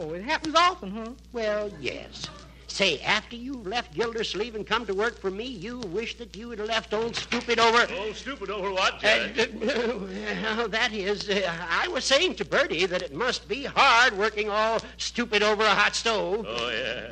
Oh, 0.00 0.12
it 0.12 0.22
happens 0.22 0.54
often, 0.54 0.92
huh? 0.92 1.10
Well, 1.32 1.70
yes. 1.80 2.24
Say, 2.68 3.00
after 3.00 3.34
you 3.34 3.54
left 3.54 3.94
Gildersleeve 3.94 4.54
and 4.54 4.64
come 4.64 4.86
to 4.86 4.94
work 4.94 5.18
for 5.18 5.28
me, 5.30 5.44
you 5.46 5.78
wish 5.80 6.16
that 6.18 6.36
you 6.36 6.50
had 6.50 6.60
left 6.60 6.94
old 6.94 7.16
stupid 7.16 7.58
over. 7.58 7.84
Oh, 7.90 8.12
stupid 8.12 8.48
over 8.48 8.70
what, 8.70 9.02
Uh, 9.04 9.26
Judge? 9.28 9.50
well, 9.54 10.68
that 10.68 10.92
is, 10.92 11.28
uh, 11.28 11.52
I 11.68 11.88
was 11.88 12.04
saying 12.04 12.36
to 12.36 12.44
Birdie 12.44 12.86
that 12.86 13.02
it 13.02 13.12
must 13.12 13.48
be 13.48 13.64
hard 13.64 14.16
working 14.16 14.48
all 14.48 14.78
stupid 14.98 15.42
over 15.42 15.64
a 15.64 15.74
hot 15.74 15.96
stove. 15.96 16.46
Oh, 16.48 16.70
yeah. 16.70 17.10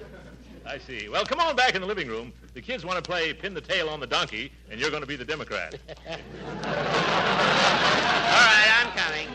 I 0.65 0.79
see. 0.79 1.09
Well, 1.09 1.25
come 1.25 1.41
on 1.41 1.57
back 1.57 1.75
in 1.75 1.81
the 1.81 1.87
living 1.89 2.07
room. 2.07 2.33
The 2.55 2.61
kids 2.61 2.85
want 2.85 3.03
to 3.03 3.03
play 3.03 3.33
pin 3.33 3.53
the 3.55 3.61
tail 3.61 3.89
on 3.89 3.99
the 3.99 4.07
donkey, 4.07 4.53
and 4.71 4.79
you're 4.81 4.91
going 4.91 5.03
to 5.03 5.07
be 5.09 5.17
the 5.17 5.25
Democrat. 5.25 5.75
All 6.07 6.13
right, 8.43 8.85
I'm 8.85 8.91
coming. 8.97 9.29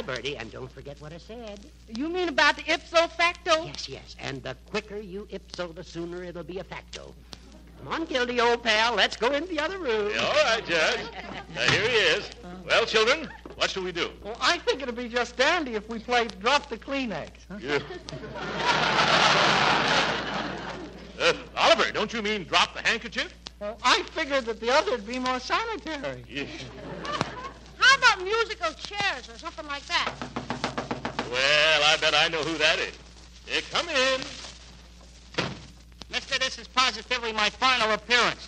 Yeah. 0.00 0.06
Bye, 0.06 0.14
Birdie, 0.14 0.36
and 0.36 0.50
don't 0.50 0.70
forget 0.70 1.00
what 1.00 1.12
I 1.12 1.18
said. 1.18 1.60
You 1.88 2.08
mean 2.08 2.28
about 2.28 2.56
the 2.56 2.72
ipso 2.72 3.06
facto? 3.08 3.64
Yes, 3.64 3.88
yes, 3.88 4.16
and 4.20 4.42
the 4.42 4.56
quicker 4.70 4.98
you 4.98 5.26
ipso, 5.30 5.72
the 5.72 5.84
sooner 5.84 6.22
it'll 6.24 6.42
be 6.42 6.58
a 6.58 6.64
facto. 6.64 7.14
Come 7.78 7.92
on, 7.92 8.04
Gildy, 8.06 8.40
old 8.40 8.62
pal, 8.62 8.94
let's 8.94 9.16
go 9.16 9.32
in 9.32 9.46
the 9.46 9.58
other 9.58 9.78
room. 9.78 10.12
Yeah, 10.14 10.20
all 10.22 10.32
right, 10.32 10.64
Judge. 10.66 11.00
Uh, 11.56 11.70
here 11.70 11.88
he 11.88 11.96
is. 11.96 12.30
Well, 12.66 12.84
children, 12.84 13.28
what 13.56 13.70
shall 13.70 13.82
we 13.82 13.92
do? 13.92 14.10
Well, 14.22 14.36
I 14.40 14.58
think 14.58 14.82
it'd 14.82 14.94
be 14.94 15.08
just 15.08 15.36
dandy 15.36 15.74
if 15.74 15.88
we 15.88 15.98
played 15.98 16.38
Drop 16.40 16.68
the 16.68 16.76
Kleenex. 16.78 17.30
Huh? 17.50 17.80
Uh, 21.20 21.34
Oliver, 21.54 21.92
don't 21.92 22.14
you 22.14 22.22
mean 22.22 22.44
drop 22.44 22.72
the 22.72 22.80
handkerchief? 22.80 23.34
Well, 23.60 23.76
I 23.82 24.02
figured 24.14 24.46
that 24.46 24.58
the 24.58 24.72
other'd 24.72 25.06
be 25.06 25.18
more 25.18 25.38
sanitary. 25.38 26.24
Yeah. 26.26 26.46
How 27.90 27.96
about 27.98 28.22
musical 28.22 28.70
chairs 28.74 29.28
or 29.28 29.36
something 29.36 29.66
like 29.66 29.84
that? 29.86 30.14
Well, 31.26 31.82
I 31.82 31.96
bet 31.98 32.14
I 32.14 32.28
know 32.28 32.38
who 32.38 32.56
that 32.58 32.78
is. 32.78 32.94
Yeah, 33.50 33.66
come 33.72 33.88
in. 33.88 34.20
Mister, 36.10 36.38
this 36.38 36.58
is 36.58 36.68
positively 36.68 37.32
my 37.32 37.50
final 37.50 37.90
appearance. 37.90 38.46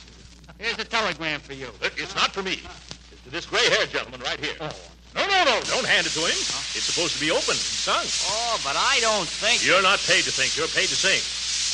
Here's 0.58 0.78
a 0.78 0.84
telegram 0.84 1.40
for 1.40 1.54
you. 1.54 1.66
Look, 1.82 1.98
it's 1.98 2.14
not 2.14 2.30
for 2.30 2.44
me. 2.44 2.62
It's 3.10 3.22
to 3.24 3.30
this 3.30 3.46
gray-haired 3.46 3.90
gentleman 3.90 4.20
right 4.20 4.38
here. 4.38 4.54
No, 4.60 5.26
no, 5.26 5.44
no. 5.44 5.60
Don't 5.66 5.86
hand 5.86 6.06
it 6.06 6.14
to 6.14 6.20
him. 6.20 6.38
It's 6.78 6.86
supposed 6.86 7.14
to 7.14 7.20
be 7.20 7.32
open 7.32 7.58
and 7.58 7.66
sung. 7.66 8.06
Oh, 8.30 8.60
but 8.62 8.76
I 8.78 8.98
don't 9.00 9.26
think. 9.26 9.66
You're 9.66 9.82
not 9.82 9.98
paid 10.06 10.22
to 10.22 10.30
think. 10.30 10.56
You're 10.56 10.70
paid 10.70 10.86
to 10.86 10.94
sing. 10.94 11.18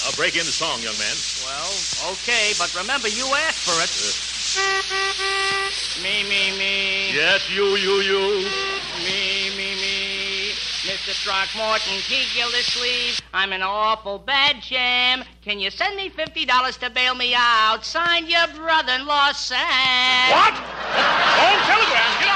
I'll 0.08 0.16
break 0.16 0.40
in 0.40 0.46
the 0.48 0.56
song, 0.56 0.80
young 0.80 0.96
man. 0.96 1.16
Well, 1.44 1.68
okay, 2.16 2.56
but 2.56 2.72
remember, 2.72 3.08
you 3.12 3.28
asked 3.44 3.60
for 3.68 3.76
it. 3.84 3.92
Me, 3.92 4.08
me, 4.08 4.16
me. 4.16 4.27
Yes, 7.18 7.50
you, 7.50 7.64
you, 7.74 7.94
you. 7.94 8.46
Me, 9.02 9.50
me, 9.56 9.74
me. 9.74 10.52
Mr. 10.86 11.10
Throckmorton, 11.24 11.98
T. 12.06 12.24
Gildersleeve, 12.32 13.20
I'm 13.34 13.52
in 13.52 13.60
awful 13.60 14.20
bad 14.20 14.62
jam. 14.62 15.24
Can 15.42 15.58
you 15.58 15.68
send 15.68 15.96
me 15.96 16.10
$50 16.10 16.78
to 16.78 16.90
bail 16.90 17.16
me 17.16 17.34
out? 17.34 17.84
Signed 17.84 18.28
your 18.28 18.46
brother-in-law, 18.54 19.32
Sam. 19.32 20.30
What? 20.30 20.54
Wrong 20.54 21.58
telegram. 21.66 22.27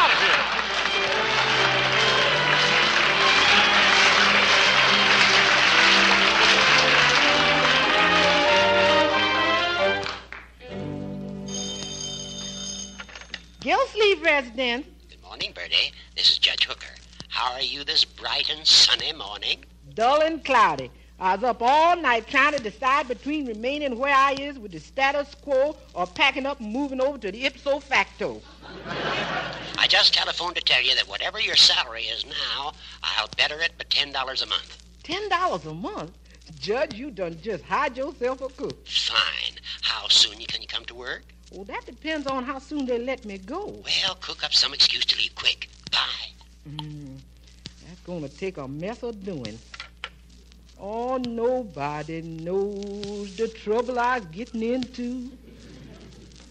Gillsleeve 13.63 14.25
residence. 14.25 14.89
Good 15.09 15.23
morning, 15.23 15.53
Birdie. 15.55 15.93
This 16.17 16.33
is 16.33 16.39
Judge 16.39 16.65
Hooker. 16.65 16.97
How 17.29 17.53
are 17.53 17.61
you 17.61 17.85
this 17.85 18.05
bright 18.05 18.51
and 18.51 18.67
sunny 18.67 19.13
morning? 19.13 19.65
Dull 19.95 20.21
and 20.23 20.45
cloudy. 20.45 20.91
I 21.21 21.37
was 21.37 21.45
up 21.45 21.59
all 21.63 21.97
night 21.97 22.27
trying 22.27 22.55
to 22.57 22.61
decide 22.61 23.07
between 23.07 23.47
remaining 23.47 24.01
where 24.01 24.13
I 24.17 24.33
is 24.33 24.59
with 24.59 24.73
the 24.73 24.81
status 24.81 25.37
quo 25.37 25.77
or 25.95 26.09
packing 26.09 26.45
up 26.45 26.59
and 26.59 26.73
moving 26.73 27.01
over 27.01 27.19
to 27.19 27.31
the 27.31 27.45
ipso 27.45 27.79
facto. 27.79 28.43
I 29.79 29.87
just 29.89 30.13
telephoned 30.13 30.57
to 30.57 30.63
tell 30.63 30.83
you 30.83 30.97
that 30.97 31.07
whatever 31.07 31.39
your 31.39 31.55
salary 31.55 32.03
is 32.03 32.27
now, 32.27 32.73
I'll 33.05 33.29
better 33.37 33.61
it 33.61 33.79
by 33.79 33.85
$10 33.85 34.11
a 34.43 34.47
month. 34.47 34.83
Ten 35.05 35.29
dollars 35.29 35.67
a 35.67 35.73
month? 35.75 36.11
Judge, 36.59 36.95
you 36.95 37.13
done 37.13 37.39
just 37.41 37.63
hide 37.63 37.97
yourself 37.97 38.41
a 38.41 38.49
cook. 38.49 38.89
Fine. 38.89 39.61
How 39.83 40.09
soon 40.09 40.41
you- 40.41 40.47
can 40.49 40.63
you 40.63 40.67
come 40.67 40.85
to 40.87 40.97
work? 40.97 41.23
Well, 41.53 41.65
that 41.65 41.85
depends 41.85 42.27
on 42.27 42.45
how 42.45 42.59
soon 42.59 42.87
they 42.87 42.99
let 42.99 43.25
me 43.27 43.37
go. 43.37 43.67
Well, 43.67 44.15
cook 44.21 44.43
up 44.43 44.55
some 44.55 44.73
excuse 44.73 45.05
to 45.05 45.19
leave 45.19 45.35
quick. 45.35 45.69
Bye. 45.91 45.99
Mm, 46.69 47.19
that's 47.87 48.01
gonna 48.01 48.29
take 48.29 48.57
a 48.57 48.67
mess 48.67 49.03
of 49.03 49.23
doing. 49.23 49.59
Oh, 50.81 51.19
nobody 51.19 52.23
knows 52.23 53.37
the 53.37 53.49
trouble 53.49 53.99
I 53.99 54.19
was 54.19 54.27
getting 54.27 54.63
into. 54.63 55.31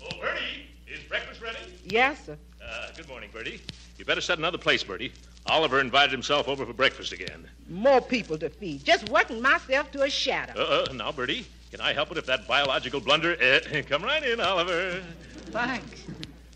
Oh, 0.03 0.10
Birdie, 0.22 0.67
is 0.88 1.01
breakfast 1.10 1.41
ready? 1.41 1.58
Yes, 1.86 2.25
sir. 2.27 2.38
Uh, 2.63 2.88
good 2.96 3.08
morning, 3.10 3.29
Birdie. 3.34 3.60
You 3.98 4.05
better 4.05 4.22
set 4.22 4.38
another 4.38 4.60
place, 4.60 4.84
Birdie. 4.84 5.12
Oliver 5.48 5.79
invited 5.79 6.12
himself 6.12 6.48
over 6.48 6.65
for 6.65 6.74
breakfast 6.74 7.12
again. 7.12 7.50
More 7.67 8.01
people 8.01 8.38
to 8.38 8.50
feed. 8.50 8.86
Just 8.86 9.10
working 9.10 9.41
myself 9.41 9.91
to 9.93 10.03
a 10.03 10.10
shadow. 10.10 10.53
Uh-uh. 10.62 10.93
Now, 10.93 11.12
Birdie, 11.12 11.46
can 11.72 11.82
I 11.82 11.94
help 11.94 12.12
it 12.12 12.18
if 12.18 12.25
that 12.25 12.48
biological 12.48 13.00
blunder... 13.00 13.36
Uh, 13.42 13.82
come 13.88 14.04
right 14.04 14.22
in, 14.24 14.40
Oliver. 14.40 15.01
Thanks. 15.48 16.04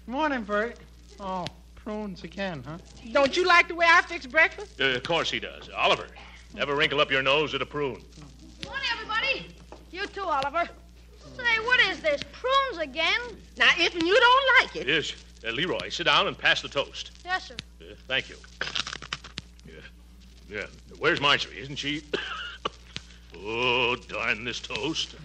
Morning, 0.07 0.43
Bert. 0.43 0.77
Oh, 1.19 1.45
prunes 1.75 2.23
again, 2.23 2.63
huh? 2.67 2.77
Don't 3.13 3.35
you 3.35 3.45
like 3.45 3.67
the 3.67 3.75
way 3.75 3.85
I 3.89 4.01
fix 4.01 4.25
breakfast? 4.25 4.79
Uh, 4.79 4.85
of 4.85 5.03
course 5.03 5.31
he 5.31 5.39
does. 5.39 5.69
Oliver, 5.75 6.07
never 6.53 6.75
wrinkle 6.75 6.99
up 6.99 7.09
your 7.09 7.21
nose 7.23 7.55
at 7.55 7.61
a 7.61 7.65
prune. 7.65 8.03
Morning, 8.65 8.85
everybody. 8.91 9.47
You 9.91 10.05
too, 10.07 10.23
Oliver. 10.23 10.69
Say, 11.35 11.59
what 11.63 11.79
is 11.81 12.01
this? 12.01 12.21
Prunes 12.31 12.81
again? 12.81 13.19
Now, 13.57 13.69
if 13.77 13.95
you 13.95 14.19
don't 14.19 14.45
like 14.61 14.75
it, 14.75 14.87
Yes. 14.87 15.13
Uh, 15.45 15.51
Leroy, 15.51 15.89
sit 15.89 16.05
down 16.05 16.27
and 16.27 16.37
pass 16.37 16.61
the 16.61 16.67
toast. 16.67 17.11
Yes, 17.23 17.47
sir. 17.47 17.55
Uh, 17.81 17.93
thank 18.07 18.29
you. 18.29 18.35
Yeah. 19.67 19.73
Yeah. 20.49 20.65
Where's 20.97 21.21
Marjorie? 21.21 21.59
Isn't 21.59 21.75
she? 21.75 22.01
oh, 23.37 23.74
darn 23.95 24.43
this 24.43 24.59
toast. 24.59 25.15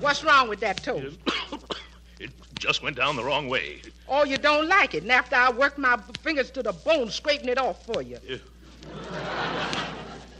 what's 0.00 0.24
wrong 0.24 0.48
with 0.48 0.60
that 0.60 0.82
toast? 0.82 1.16
It 2.20 2.30
just 2.58 2.82
went 2.82 2.96
down 2.96 3.14
the 3.14 3.22
wrong 3.22 3.48
way. 3.48 3.80
Oh, 4.08 4.24
you 4.24 4.38
don't 4.38 4.68
like 4.68 4.94
it. 4.94 5.04
And 5.04 5.12
after 5.12 5.36
I 5.36 5.52
worked 5.52 5.78
my 5.78 5.96
fingers 6.22 6.50
to 6.50 6.64
the 6.64 6.72
bone 6.72 7.10
scraping 7.10 7.48
it 7.48 7.58
off 7.58 7.86
for 7.86 8.02
you. 8.02 8.18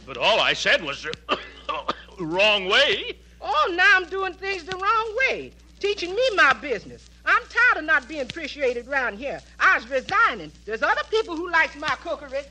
But 0.05 0.17
all 0.17 0.39
I 0.39 0.53
said 0.53 0.83
was 0.83 1.07
uh, 1.29 1.35
wrong 2.19 2.65
way. 2.65 3.13
Oh, 3.41 3.73
now 3.77 3.91
I'm 3.95 4.09
doing 4.09 4.33
things 4.33 4.63
the 4.63 4.75
wrong 4.75 5.17
way. 5.19 5.53
Teaching 5.79 6.13
me 6.13 6.29
my 6.35 6.51
business. 6.53 7.09
I'm 7.25 7.43
tired 7.47 7.77
of 7.77 7.85
not 7.85 8.07
being 8.07 8.21
appreciated 8.21 8.87
around 8.87 9.17
here. 9.17 9.39
I 9.59 9.77
was 9.77 9.87
resigning. 9.89 10.51
There's 10.65 10.81
other 10.81 11.03
people 11.09 11.37
who 11.37 11.49
likes 11.51 11.77
my 11.77 11.95
cookery. 12.01 12.41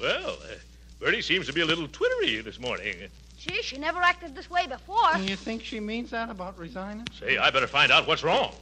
Well, 0.00 0.30
uh, 0.30 0.54
Birdie 0.98 1.22
seems 1.22 1.46
to 1.46 1.52
be 1.52 1.60
a 1.60 1.66
little 1.66 1.86
twittery 1.86 2.40
this 2.40 2.58
morning. 2.58 2.94
Gee, 3.42 3.60
she 3.60 3.76
never 3.76 3.98
acted 3.98 4.36
this 4.36 4.48
way 4.48 4.68
before. 4.68 5.18
You 5.18 5.34
think 5.34 5.64
she 5.64 5.80
means 5.80 6.10
that 6.10 6.30
about 6.30 6.56
resigning? 6.56 7.08
Say, 7.18 7.38
I 7.38 7.50
better 7.50 7.66
find 7.66 7.90
out 7.90 8.06
what's 8.06 8.22
wrong. 8.22 8.54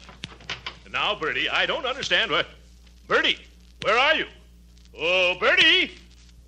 And 0.84 0.94
now, 0.94 1.14
Birdie, 1.14 1.50
I 1.50 1.66
don't 1.66 1.84
understand 1.84 2.30
what. 2.30 2.46
Birdie, 3.06 3.36
where 3.82 3.98
are 3.98 4.14
you? 4.14 4.24
Oh, 4.98 5.34
Birdie! 5.38 5.90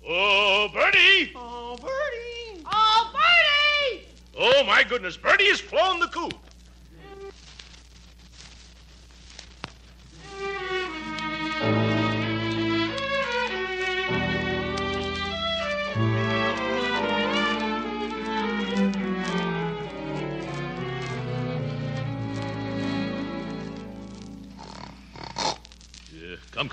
Oh, 0.07 0.67
Birdie! 0.73 1.31
Oh, 1.35 1.77
Birdie! 1.77 2.63
Oh, 2.65 3.11
Birdie! 3.13 4.07
Oh, 4.35 4.63
my 4.63 4.83
goodness, 4.83 5.15
Birdie 5.15 5.49
has 5.49 5.59
flown 5.59 5.99
the 5.99 6.07
coop. 6.07 6.33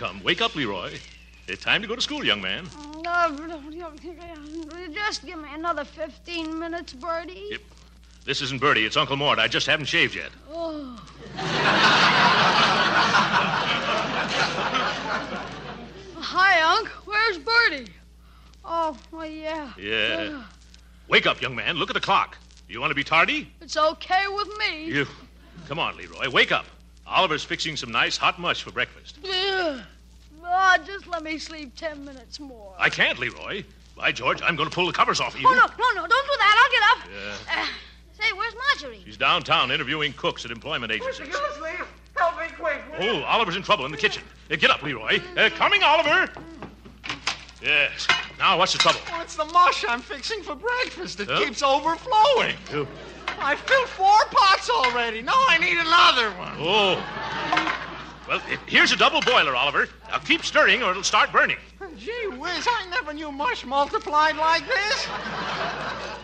Come. 0.00 0.22
Wake 0.22 0.40
up, 0.40 0.56
Leroy. 0.56 0.94
It's 1.46 1.62
time 1.62 1.82
to 1.82 1.86
go 1.86 1.94
to 1.94 2.00
school, 2.00 2.24
young 2.24 2.40
man. 2.40 2.64
Just 4.94 5.26
give 5.26 5.38
me 5.38 5.48
another 5.52 5.84
15 5.84 6.58
minutes, 6.58 6.94
Birdie. 6.94 7.48
Yep. 7.50 7.60
This 8.24 8.40
isn't 8.40 8.62
Birdie, 8.62 8.86
it's 8.86 8.96
Uncle 8.96 9.18
Mort. 9.18 9.38
I 9.38 9.46
just 9.46 9.66
haven't 9.66 9.84
shaved 9.84 10.14
yet. 10.14 10.30
Oh. 10.50 10.98
Hi, 16.16 16.78
Unc. 16.78 16.88
Where's 17.04 17.36
Birdie? 17.36 17.92
Oh, 18.64 18.96
well, 19.12 19.26
yeah. 19.26 19.74
Yeah. 19.78 20.44
Wake 21.08 21.26
up, 21.26 21.42
young 21.42 21.54
man. 21.54 21.76
Look 21.76 21.90
at 21.90 21.94
the 21.94 22.00
clock. 22.00 22.38
You 22.70 22.80
want 22.80 22.90
to 22.90 22.94
be 22.94 23.04
tardy? 23.04 23.52
It's 23.60 23.76
okay 23.76 24.24
with 24.28 24.48
me. 24.56 24.86
You. 24.86 25.06
Come 25.68 25.78
on, 25.78 25.98
Leroy. 25.98 26.30
Wake 26.30 26.52
up. 26.52 26.64
Oliver's 27.10 27.42
fixing 27.42 27.76
some 27.76 27.90
nice 27.90 28.16
hot 28.16 28.38
mush 28.38 28.62
for 28.62 28.70
breakfast. 28.70 29.18
Ugh. 29.24 29.80
Oh, 30.42 30.76
just 30.86 31.06
let 31.06 31.22
me 31.22 31.38
sleep 31.38 31.74
10 31.76 32.04
minutes 32.04 32.40
more. 32.40 32.72
I 32.78 32.88
can't, 32.88 33.18
Leroy. 33.18 33.64
By 33.96 34.12
George, 34.12 34.40
I'm 34.42 34.56
going 34.56 34.68
to 34.68 34.74
pull 34.74 34.86
the 34.86 34.92
covers 34.92 35.20
off 35.20 35.34
of 35.34 35.40
you. 35.40 35.46
Oh, 35.48 35.52
no, 35.52 35.60
no, 35.60 36.02
no, 36.02 36.06
don't 36.06 36.08
do 36.08 36.32
that. 36.38 36.56
I'll 36.58 36.70
get 36.70 36.82
up. 36.90 37.46
Yeah. 37.46 37.62
Uh, 37.62 37.66
say, 38.12 38.32
where's 38.36 38.54
Marjorie? 38.54 39.02
She's 39.04 39.16
downtown 39.16 39.70
interviewing 39.70 40.12
cooks 40.14 40.44
at 40.44 40.50
employment 40.50 40.92
agencies. 40.92 41.28
Gildersleeve, 41.28 41.86
help 42.16 42.38
me 42.38 42.46
quick. 42.58 42.80
Oh, 42.98 43.22
Oliver's 43.24 43.56
in 43.56 43.62
trouble 43.62 43.84
in 43.84 43.90
the 43.90 43.98
kitchen. 43.98 44.22
Uh, 44.50 44.56
get 44.56 44.70
up, 44.70 44.82
Leroy. 44.82 45.20
Uh, 45.36 45.50
coming, 45.50 45.82
Oliver. 45.82 46.32
Yes. 47.62 48.06
Now, 48.40 48.56
what's 48.56 48.72
the 48.72 48.78
trouble? 48.78 49.00
Oh, 49.12 49.20
it's 49.20 49.36
the 49.36 49.44
mush 49.44 49.84
I'm 49.86 50.00
fixing 50.00 50.42
for 50.42 50.54
breakfast. 50.54 51.20
It 51.20 51.28
keeps 51.28 51.62
overflowing. 51.62 52.56
You- 52.72 52.88
I 53.38 53.54
filled 53.54 53.88
four 53.88 54.18
pots 54.30 54.70
already. 54.70 55.20
Now 55.20 55.34
I 55.48 55.58
need 55.58 55.76
another 55.78 56.30
one. 56.38 56.54
Oh. 56.58 56.96
Well, 58.26 58.40
here's 58.66 58.92
a 58.92 58.96
double 58.96 59.20
boiler, 59.20 59.54
Oliver. 59.54 59.88
Now 60.08 60.18
keep 60.18 60.42
stirring 60.44 60.82
or 60.82 60.90
it'll 60.90 61.02
start 61.02 61.32
burning. 61.32 61.58
Gee 61.98 62.28
whiz, 62.28 62.66
I 62.66 62.86
never 62.90 63.12
knew 63.12 63.30
mush 63.30 63.66
multiplied 63.66 64.36
like 64.36 64.66
this. 64.66 65.06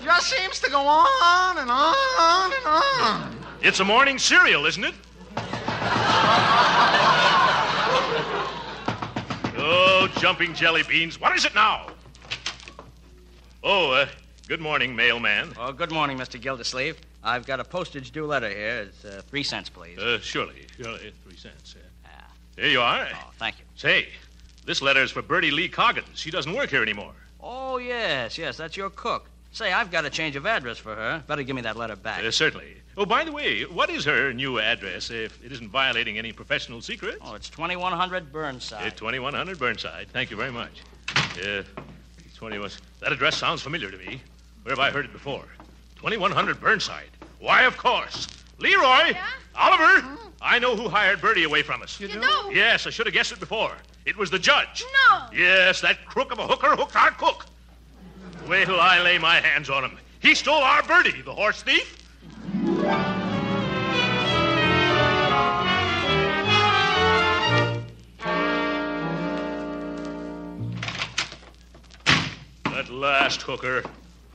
Just 0.03 0.29
seems 0.29 0.59
to 0.61 0.71
go 0.71 0.81
on 0.81 1.59
and 1.59 1.71
on 1.71 2.53
and 2.53 2.67
on. 2.67 3.37
It's 3.61 3.81
a 3.81 3.85
morning 3.85 4.19
cereal, 4.19 4.65
isn't 4.65 4.85
it? 4.85 4.95
oh, 9.59 10.09
jumping 10.19 10.55
jelly 10.55 10.83
beans. 10.89 11.21
What 11.21 11.37
is 11.37 11.45
it 11.45 11.55
now? 11.55 11.89
Oh, 13.69 13.91
uh, 13.91 14.07
good 14.47 14.61
morning, 14.61 14.95
mailman. 14.95 15.53
Oh, 15.59 15.73
good 15.73 15.91
morning, 15.91 16.17
Mr. 16.17 16.41
Gildersleeve. 16.41 16.97
I've 17.25 17.47
got 17.47 17.59
a 17.59 17.65
postage 17.65 18.13
due 18.13 18.25
letter 18.25 18.49
here. 18.49 18.83
It's 18.89 19.05
uh, 19.05 19.23
three 19.29 19.43
cents, 19.43 19.69
please. 19.69 19.99
Uh, 19.99 20.21
surely, 20.21 20.67
surely, 20.81 21.13
three 21.25 21.37
cents. 21.37 21.75
Uh, 21.77 22.09
Ah. 22.09 22.31
here 22.57 22.69
you 22.69 22.81
are. 22.81 23.09
Oh, 23.13 23.31
thank 23.39 23.59
you. 23.59 23.65
Say, 23.75 24.07
this 24.65 24.81
letter 24.83 25.03
is 25.03 25.11
for 25.11 25.21
Birdie 25.21 25.51
Lee 25.51 25.69
Coggins. 25.69 26.07
She 26.15 26.31
doesn't 26.31 26.53
work 26.53 26.71
here 26.71 26.81
anymore. 26.81 27.13
Oh, 27.41 27.79
yes, 27.79 28.39
yes, 28.39 28.57
that's 28.57 28.77
your 28.77 28.89
cook. 28.91 29.29
Say, 29.51 29.73
I've 29.73 29.91
got 29.91 30.05
a 30.05 30.11
change 30.11 30.37
of 30.37 30.47
address 30.47 30.79
for 30.79 30.95
her. 30.95 31.25
Better 31.27 31.43
give 31.43 31.57
me 31.57 31.63
that 31.63 31.77
letter 31.77 31.97
back. 31.97 32.23
Uh, 32.23 32.31
certainly. 32.31 32.77
Oh, 32.97 33.05
by 33.05 33.25
the 33.25 33.33
way, 33.33 33.63
what 33.65 33.91
is 33.91 34.05
her 34.05 34.33
new 34.33 34.61
address 34.61 35.11
if 35.11 35.45
it 35.45 35.51
isn't 35.51 35.71
violating 35.71 36.19
any 36.19 36.31
professional 36.31 36.81
secrets? 36.83 37.19
Oh, 37.21 37.35
it's 37.35 37.51
2100 37.51 38.31
Burnside. 38.33 38.87
Uh, 38.87 38.91
2100 38.91 39.59
Burnside. 39.59 40.07
Thank 40.13 40.31
you 40.31 40.37
very 40.37 40.53
much. 40.53 40.83
Uh, 41.45 41.63
21. 42.37 42.71
That 43.01 43.13
address 43.13 43.37
sounds 43.37 43.63
familiar 43.63 43.91
to 43.91 43.97
me. 43.99 44.21
Where 44.63 44.73
have 44.75 44.79
I 44.81 44.91
heard 44.91 45.05
it 45.05 45.13
before? 45.13 45.45
2100 45.97 46.61
Burnside. 46.61 47.09
Why, 47.41 47.63
of 47.63 47.77
course. 47.77 48.29
Leroy! 48.59 49.13
Oliver! 49.55 50.07
Oh. 50.07 50.31
I 50.43 50.59
know 50.59 50.77
who 50.77 50.89
hired 50.89 51.21
Birdie 51.21 51.45
away 51.45 51.63
from 51.63 51.83
us. 51.83 51.99
You, 51.99 52.09
You 52.09 52.15
do? 52.15 52.21
do? 52.21 52.51
Yes, 52.53 52.87
I 52.87 52.91
should 52.91 53.07
have 53.07 53.15
guessed 53.15 53.33
it 53.33 53.41
before. 53.41 53.73
It 54.05 54.17
was 54.17 54.31
the 54.31 54.39
judge. 54.39 54.85
No. 55.11 55.27
Yes, 55.35 55.81
that 55.81 56.05
crook 56.07 56.31
of 56.31 56.39
a 56.39 56.47
hooker 56.47 56.77
hooked 56.77 56.95
our 56.95 57.11
cook. 57.13 57.47
Wait 58.47 58.67
till 58.67 58.81
I 58.81 59.01
lay 59.03 59.19
my 59.19 59.41
hands 59.41 59.71
on 59.71 59.85
him. 59.85 59.99
He 60.21 60.35
stole 60.35 60.63
our 60.63 60.83
Birdie, 60.83 61.23
the 61.23 61.33
horse 61.33 61.63
thief. 61.63 62.03
At 72.87 72.93
last, 72.93 73.43
hooker, 73.43 73.83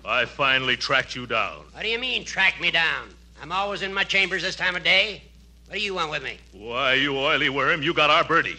I 0.03 0.25
finally 0.25 0.75
tracked 0.75 1.15
you 1.15 1.25
down. 1.25 1.63
What 1.71 1.83
do 1.83 1.87
you 1.87 1.97
mean, 1.97 2.25
track 2.25 2.59
me 2.59 2.69
down? 2.69 3.07
I'm 3.41 3.53
always 3.53 3.81
in 3.81 3.93
my 3.93 4.03
chambers 4.03 4.41
this 4.41 4.57
time 4.57 4.75
of 4.75 4.83
day. 4.83 5.23
What 5.67 5.75
do 5.75 5.81
you 5.81 5.93
want 5.93 6.11
with 6.11 6.21
me? 6.21 6.37
Why, 6.51 6.95
you 6.95 7.17
oily 7.17 7.47
worm, 7.47 7.81
you 7.81 7.93
got 7.93 8.09
our 8.09 8.25
Birdie. 8.25 8.57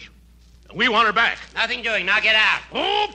We 0.73 0.89
want 0.89 1.05
her 1.05 1.13
back. 1.13 1.37
Nothing 1.53 1.83
doing. 1.83 2.07
Now 2.07 2.19
get 2.21 2.35
out. 2.35 2.61
Oh, 2.73 3.13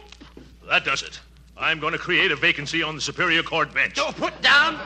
that 0.68 0.84
does 0.84 1.02
it. 1.02 1.18
I'm 1.56 1.80
going 1.80 1.94
to 1.94 1.98
create 1.98 2.30
a 2.30 2.36
vacancy 2.36 2.80
on 2.80 2.94
the 2.94 3.00
Superior 3.00 3.42
Court 3.42 3.74
bench. 3.74 3.96
Don't 3.96 4.16
put 4.16 4.40
down, 4.40 4.78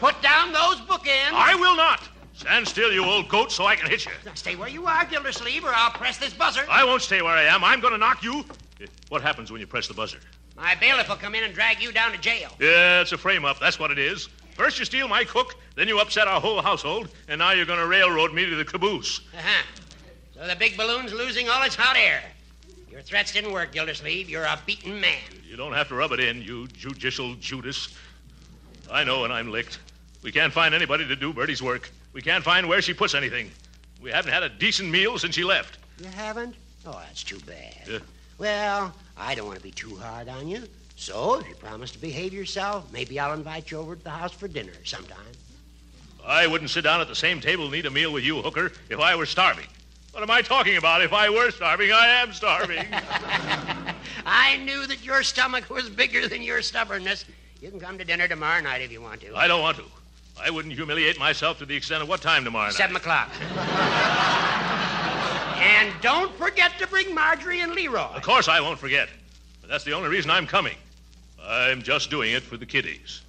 put 0.00 0.20
down 0.22 0.52
those 0.52 0.80
bookends. 0.80 1.30
I 1.30 1.54
will 1.54 1.76
not. 1.76 2.08
Stand 2.32 2.66
still, 2.66 2.90
you 2.90 3.04
old 3.04 3.28
goat, 3.28 3.52
so 3.52 3.66
I 3.66 3.76
can 3.76 3.88
hit 3.88 4.04
you. 4.04 4.10
Now 4.24 4.34
stay 4.34 4.56
where 4.56 4.68
you 4.68 4.86
are, 4.88 5.04
Gildersleeve, 5.04 5.64
or 5.64 5.72
I'll 5.72 5.92
press 5.92 6.18
this 6.18 6.34
buzzer. 6.34 6.64
I 6.68 6.84
won't 6.84 7.02
stay 7.02 7.22
where 7.22 7.36
I 7.36 7.44
am. 7.44 7.62
I'm 7.62 7.80
going 7.80 7.92
to 7.92 7.98
knock 7.98 8.24
you. 8.24 8.44
What 9.10 9.22
happens 9.22 9.52
when 9.52 9.60
you 9.60 9.68
press 9.68 9.86
the 9.86 9.94
buzzer? 9.94 10.18
My 10.56 10.74
bailiff 10.74 11.08
will 11.08 11.16
come 11.16 11.34
in 11.34 11.44
and 11.44 11.54
drag 11.54 11.82
you 11.82 11.92
down 11.92 12.12
to 12.12 12.18
jail. 12.18 12.50
Yeah, 12.58 13.02
it's 13.02 13.12
a 13.12 13.18
frame 13.18 13.44
up. 13.44 13.60
That's 13.60 13.78
what 13.78 13.90
it 13.90 13.98
is. 13.98 14.28
First 14.54 14.78
you 14.78 14.86
steal 14.86 15.06
my 15.06 15.22
cook, 15.24 15.54
then 15.74 15.86
you 15.86 16.00
upset 16.00 16.28
our 16.28 16.40
whole 16.40 16.62
household, 16.62 17.10
and 17.28 17.38
now 17.38 17.52
you're 17.52 17.66
going 17.66 17.78
to 17.78 17.86
railroad 17.86 18.32
me 18.32 18.48
to 18.48 18.56
the 18.56 18.64
caboose. 18.64 19.20
Uh-huh. 19.36 19.62
So 20.34 20.46
the 20.46 20.56
big 20.56 20.76
balloon's 20.78 21.12
losing 21.12 21.48
all 21.50 21.62
its 21.62 21.74
hot 21.74 21.96
air. 21.96 22.22
Your 22.90 23.02
threats 23.02 23.32
didn't 23.32 23.52
work, 23.52 23.72
Gildersleeve. 23.72 24.30
You're 24.30 24.44
a 24.44 24.58
beaten 24.64 24.98
man. 24.98 25.18
You 25.46 25.56
don't 25.56 25.74
have 25.74 25.88
to 25.88 25.94
rub 25.94 26.12
it 26.12 26.20
in, 26.20 26.40
you 26.40 26.66
judicial 26.68 27.34
Judas. 27.34 27.94
I 28.90 29.04
know 29.04 29.20
when 29.20 29.32
I'm 29.32 29.50
licked. 29.50 29.78
We 30.22 30.32
can't 30.32 30.52
find 30.52 30.74
anybody 30.74 31.06
to 31.06 31.16
do 31.16 31.34
Birdie's 31.34 31.62
work. 31.62 31.90
We 32.14 32.22
can't 32.22 32.42
find 32.42 32.66
where 32.66 32.80
she 32.80 32.94
puts 32.94 33.14
anything. 33.14 33.50
We 34.00 34.10
haven't 34.10 34.32
had 34.32 34.42
a 34.42 34.48
decent 34.48 34.88
meal 34.88 35.18
since 35.18 35.34
she 35.34 35.44
left. 35.44 35.78
You 36.00 36.08
haven't? 36.08 36.54
Oh, 36.86 36.98
that's 37.06 37.22
too 37.22 37.38
bad. 37.40 37.74
Yeah. 37.86 37.98
Well, 38.38 38.94
I 39.18 39.34
don't 39.34 39.46
want 39.46 39.58
to 39.58 39.62
be 39.62 39.70
too 39.70 39.96
hard 39.96 40.28
on 40.28 40.48
you. 40.48 40.62
So, 40.96 41.40
if 41.40 41.48
you 41.48 41.54
promise 41.54 41.90
to 41.92 41.98
behave 41.98 42.32
yourself, 42.32 42.90
maybe 42.92 43.20
I'll 43.20 43.34
invite 43.34 43.70
you 43.70 43.78
over 43.78 43.96
to 43.96 44.02
the 44.02 44.10
house 44.10 44.32
for 44.32 44.48
dinner 44.48 44.72
sometime. 44.84 45.18
I 46.24 46.46
wouldn't 46.46 46.70
sit 46.70 46.82
down 46.82 47.00
at 47.00 47.08
the 47.08 47.14
same 47.14 47.40
table 47.40 47.66
and 47.66 47.74
eat 47.74 47.86
a 47.86 47.90
meal 47.90 48.12
with 48.12 48.24
you, 48.24 48.42
Hooker, 48.42 48.72
if 48.88 48.98
I 48.98 49.14
were 49.14 49.26
starving. 49.26 49.66
What 50.12 50.22
am 50.22 50.30
I 50.30 50.40
talking 50.40 50.78
about? 50.78 51.02
If 51.02 51.12
I 51.12 51.28
were 51.28 51.50
starving, 51.50 51.92
I 51.92 52.06
am 52.06 52.32
starving. 52.32 52.86
I 54.26 54.56
knew 54.56 54.86
that 54.86 55.04
your 55.04 55.22
stomach 55.22 55.68
was 55.68 55.90
bigger 55.90 56.26
than 56.26 56.42
your 56.42 56.62
stubbornness. 56.62 57.26
You 57.60 57.70
can 57.70 57.78
come 57.78 57.98
to 57.98 58.04
dinner 58.04 58.26
tomorrow 58.26 58.62
night 58.62 58.80
if 58.80 58.90
you 58.90 59.02
want 59.02 59.20
to. 59.20 59.36
I 59.36 59.46
don't 59.46 59.60
want 59.60 59.76
to. 59.76 59.84
I 60.42 60.50
wouldn't 60.50 60.74
humiliate 60.74 61.18
myself 61.18 61.58
to 61.58 61.66
the 61.66 61.76
extent 61.76 62.02
of 62.02 62.08
what 62.08 62.22
time 62.22 62.44
tomorrow 62.44 62.66
night? 62.66 62.74
Seven 62.74 62.96
o'clock. 62.96 63.30
and 65.56 65.92
don't 66.00 66.34
forget 66.36 66.78
to 66.78 66.86
bring 66.86 67.14
Marjorie 67.14 67.60
and 67.60 67.72
Leroy. 67.72 68.02
Of 68.14 68.22
course 68.22 68.48
I 68.48 68.60
won't 68.60 68.78
forget. 68.78 69.08
But 69.60 69.70
that's 69.70 69.84
the 69.84 69.92
only 69.92 70.08
reason 70.08 70.30
I'm 70.30 70.46
coming. 70.46 70.76
I'm 71.42 71.82
just 71.82 72.10
doing 72.10 72.32
it 72.32 72.42
for 72.42 72.56
the 72.56 72.66
kiddies. 72.66 73.22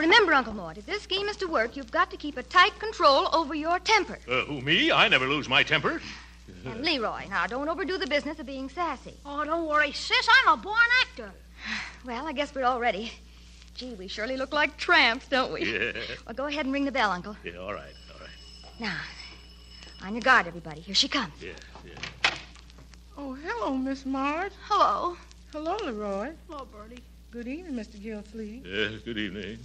Remember, 0.00 0.32
Uncle 0.32 0.54
Mort, 0.54 0.78
if 0.78 0.86
this 0.86 1.02
scheme 1.02 1.28
is 1.28 1.36
to 1.36 1.46
work, 1.46 1.76
you've 1.76 1.90
got 1.90 2.10
to 2.10 2.16
keep 2.16 2.38
a 2.38 2.42
tight 2.42 2.78
control 2.78 3.28
over 3.34 3.54
your 3.54 3.78
temper. 3.78 4.18
Uh, 4.26 4.44
who, 4.44 4.62
me? 4.62 4.90
I 4.90 5.08
never 5.08 5.28
lose 5.28 5.46
my 5.46 5.62
temper. 5.62 6.00
And 6.64 6.82
Leroy, 6.82 7.28
now 7.28 7.46
don't 7.46 7.68
overdo 7.68 7.98
the 7.98 8.06
business 8.06 8.38
of 8.38 8.46
being 8.46 8.70
sassy. 8.70 9.12
Oh, 9.26 9.44
don't 9.44 9.66
worry, 9.68 9.92
sis. 9.92 10.26
I'm 10.38 10.54
a 10.54 10.56
born 10.56 10.78
actor. 11.02 11.30
Well, 12.06 12.26
I 12.26 12.32
guess 12.32 12.54
we're 12.54 12.64
all 12.64 12.80
ready. 12.80 13.12
Gee, 13.74 13.92
we 13.92 14.08
surely 14.08 14.38
look 14.38 14.54
like 14.54 14.78
tramps, 14.78 15.28
don't 15.28 15.52
we? 15.52 15.70
Yeah. 15.70 15.92
Well, 16.26 16.34
go 16.34 16.46
ahead 16.46 16.64
and 16.64 16.72
ring 16.72 16.86
the 16.86 16.92
bell, 16.92 17.10
Uncle. 17.10 17.36
Yeah, 17.44 17.58
all 17.58 17.74
right, 17.74 17.94
all 18.10 18.20
right. 18.20 18.80
Now, 18.80 18.96
on 20.02 20.14
your 20.14 20.22
guard, 20.22 20.46
everybody. 20.46 20.80
Here 20.80 20.94
she 20.94 21.08
comes. 21.08 21.34
Yeah, 21.42 21.52
yeah. 21.84 22.30
Oh, 23.18 23.34
hello, 23.34 23.74
Miss 23.74 24.06
Marge. 24.06 24.52
Hello. 24.62 25.18
Hello, 25.52 25.76
Leroy. 25.84 26.30
Hello, 26.48 26.66
Birdie. 26.72 27.02
Good 27.32 27.46
evening, 27.46 27.74
Mr. 27.74 28.02
Gilsleeve. 28.02 28.64
Yeah, 28.66 28.96
good 29.04 29.18
evening. 29.18 29.58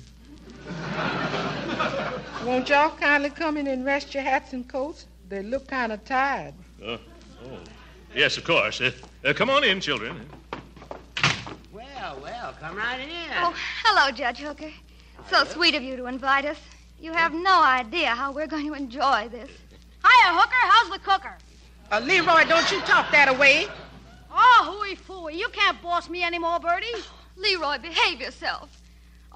Won't 2.45 2.69
y'all 2.69 2.91
kindly 2.91 3.29
come 3.29 3.57
in 3.57 3.67
and 3.67 3.85
rest 3.85 4.13
your 4.13 4.23
hats 4.23 4.53
and 4.53 4.67
coats? 4.67 5.05
They 5.29 5.41
look 5.41 5.67
kind 5.67 5.91
of 5.91 6.03
tired. 6.05 6.53
Uh, 6.83 6.97
oh. 7.43 7.59
Yes, 8.15 8.37
of 8.37 8.43
course. 8.43 8.81
Uh, 8.81 8.91
uh, 9.23 9.33
come 9.33 9.49
on 9.49 9.63
in, 9.63 9.81
children. 9.81 10.25
Well, 11.71 12.19
well, 12.21 12.55
come 12.59 12.77
right 12.77 12.99
in. 12.99 13.31
Oh, 13.37 13.53
hello, 13.83 14.11
Judge 14.11 14.39
Hooker. 14.39 14.71
So 15.29 15.43
sweet 15.45 15.75
of 15.75 15.83
you 15.83 15.97
to 15.97 16.05
invite 16.05 16.45
us. 16.45 16.57
You 16.99 17.11
have 17.13 17.33
no 17.33 17.61
idea 17.63 18.09
how 18.09 18.31
we're 18.31 18.47
going 18.47 18.67
to 18.67 18.73
enjoy 18.73 19.27
this. 19.29 19.49
Hiya, 20.03 20.33
Hooker. 20.33 20.53
How's 20.61 20.91
the 20.91 20.99
cooker? 20.99 21.37
Uh, 21.91 21.99
Leroy, 21.99 22.45
don't 22.47 22.71
you 22.71 22.79
talk 22.81 23.11
that 23.11 23.27
away. 23.27 23.67
Oh, 24.31 24.79
hooey 24.79 24.95
fooey. 24.95 25.37
You 25.37 25.49
can't 25.49 25.81
boss 25.81 26.09
me 26.09 26.23
anymore, 26.23 26.59
Birdie. 26.59 26.87
Leroy, 27.37 27.79
behave 27.79 28.21
yourself. 28.21 28.69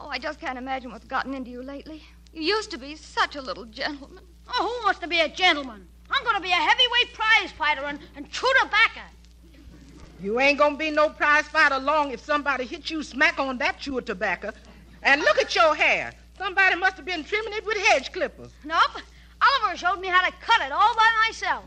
Oh, 0.02 0.08
I 0.08 0.18
just 0.18 0.40
can't 0.40 0.58
imagine 0.58 0.92
what's 0.92 1.06
gotten 1.06 1.34
into 1.34 1.52
you 1.52 1.62
lately. 1.62 2.02
You 2.34 2.44
used 2.44 2.72
to 2.72 2.78
be 2.78 2.96
such 2.96 3.36
a 3.36 3.42
little 3.42 3.66
gentleman. 3.66 4.24
Oh, 4.48 4.80
who 4.80 4.86
wants 4.86 5.00
to 5.00 5.08
be 5.08 5.20
a 5.20 5.28
gentleman? 5.28 5.86
I'm 6.10 6.24
going 6.24 6.38
to 6.38 6.42
be 6.42 6.50
a 6.50 6.56
heavyweight 6.56 7.14
prize 7.14 7.52
fighter 7.52 7.84
and, 7.86 8.00
and 8.16 8.30
chew 8.32 8.52
tobacco. 8.62 9.02
You 10.22 10.40
ain't 10.40 10.58
gonna 10.58 10.76
be 10.76 10.92
no 10.92 11.10
prize 11.10 11.46
fighter 11.46 11.80
long 11.80 12.12
if 12.12 12.20
somebody 12.20 12.66
hits 12.66 12.92
you 12.92 13.04
smack 13.04 13.40
on 13.40 13.58
that 13.60 13.80
chew 13.80 13.98
of 13.98 14.06
tobacco. 14.06 14.52
And 15.02 15.22
look 15.22 15.38
at 15.38 15.56
your 15.56 15.74
hair. 15.74 16.12
Somebody 16.38 16.76
must 16.76 16.98
have 16.98 17.06
been 17.06 17.24
trimming 17.24 17.54
it 17.54 17.66
with 17.66 17.78
hedge 17.78 18.12
clippers. 18.12 18.52
Nope. 18.66 19.02
Oliver 19.42 19.78
showed 19.78 20.02
me 20.02 20.10
how 20.10 20.26
to 20.26 20.34
cut 20.42 20.62
it 20.62 20.74
all 20.74 20.94
by 20.96 21.10
myself. 21.26 21.64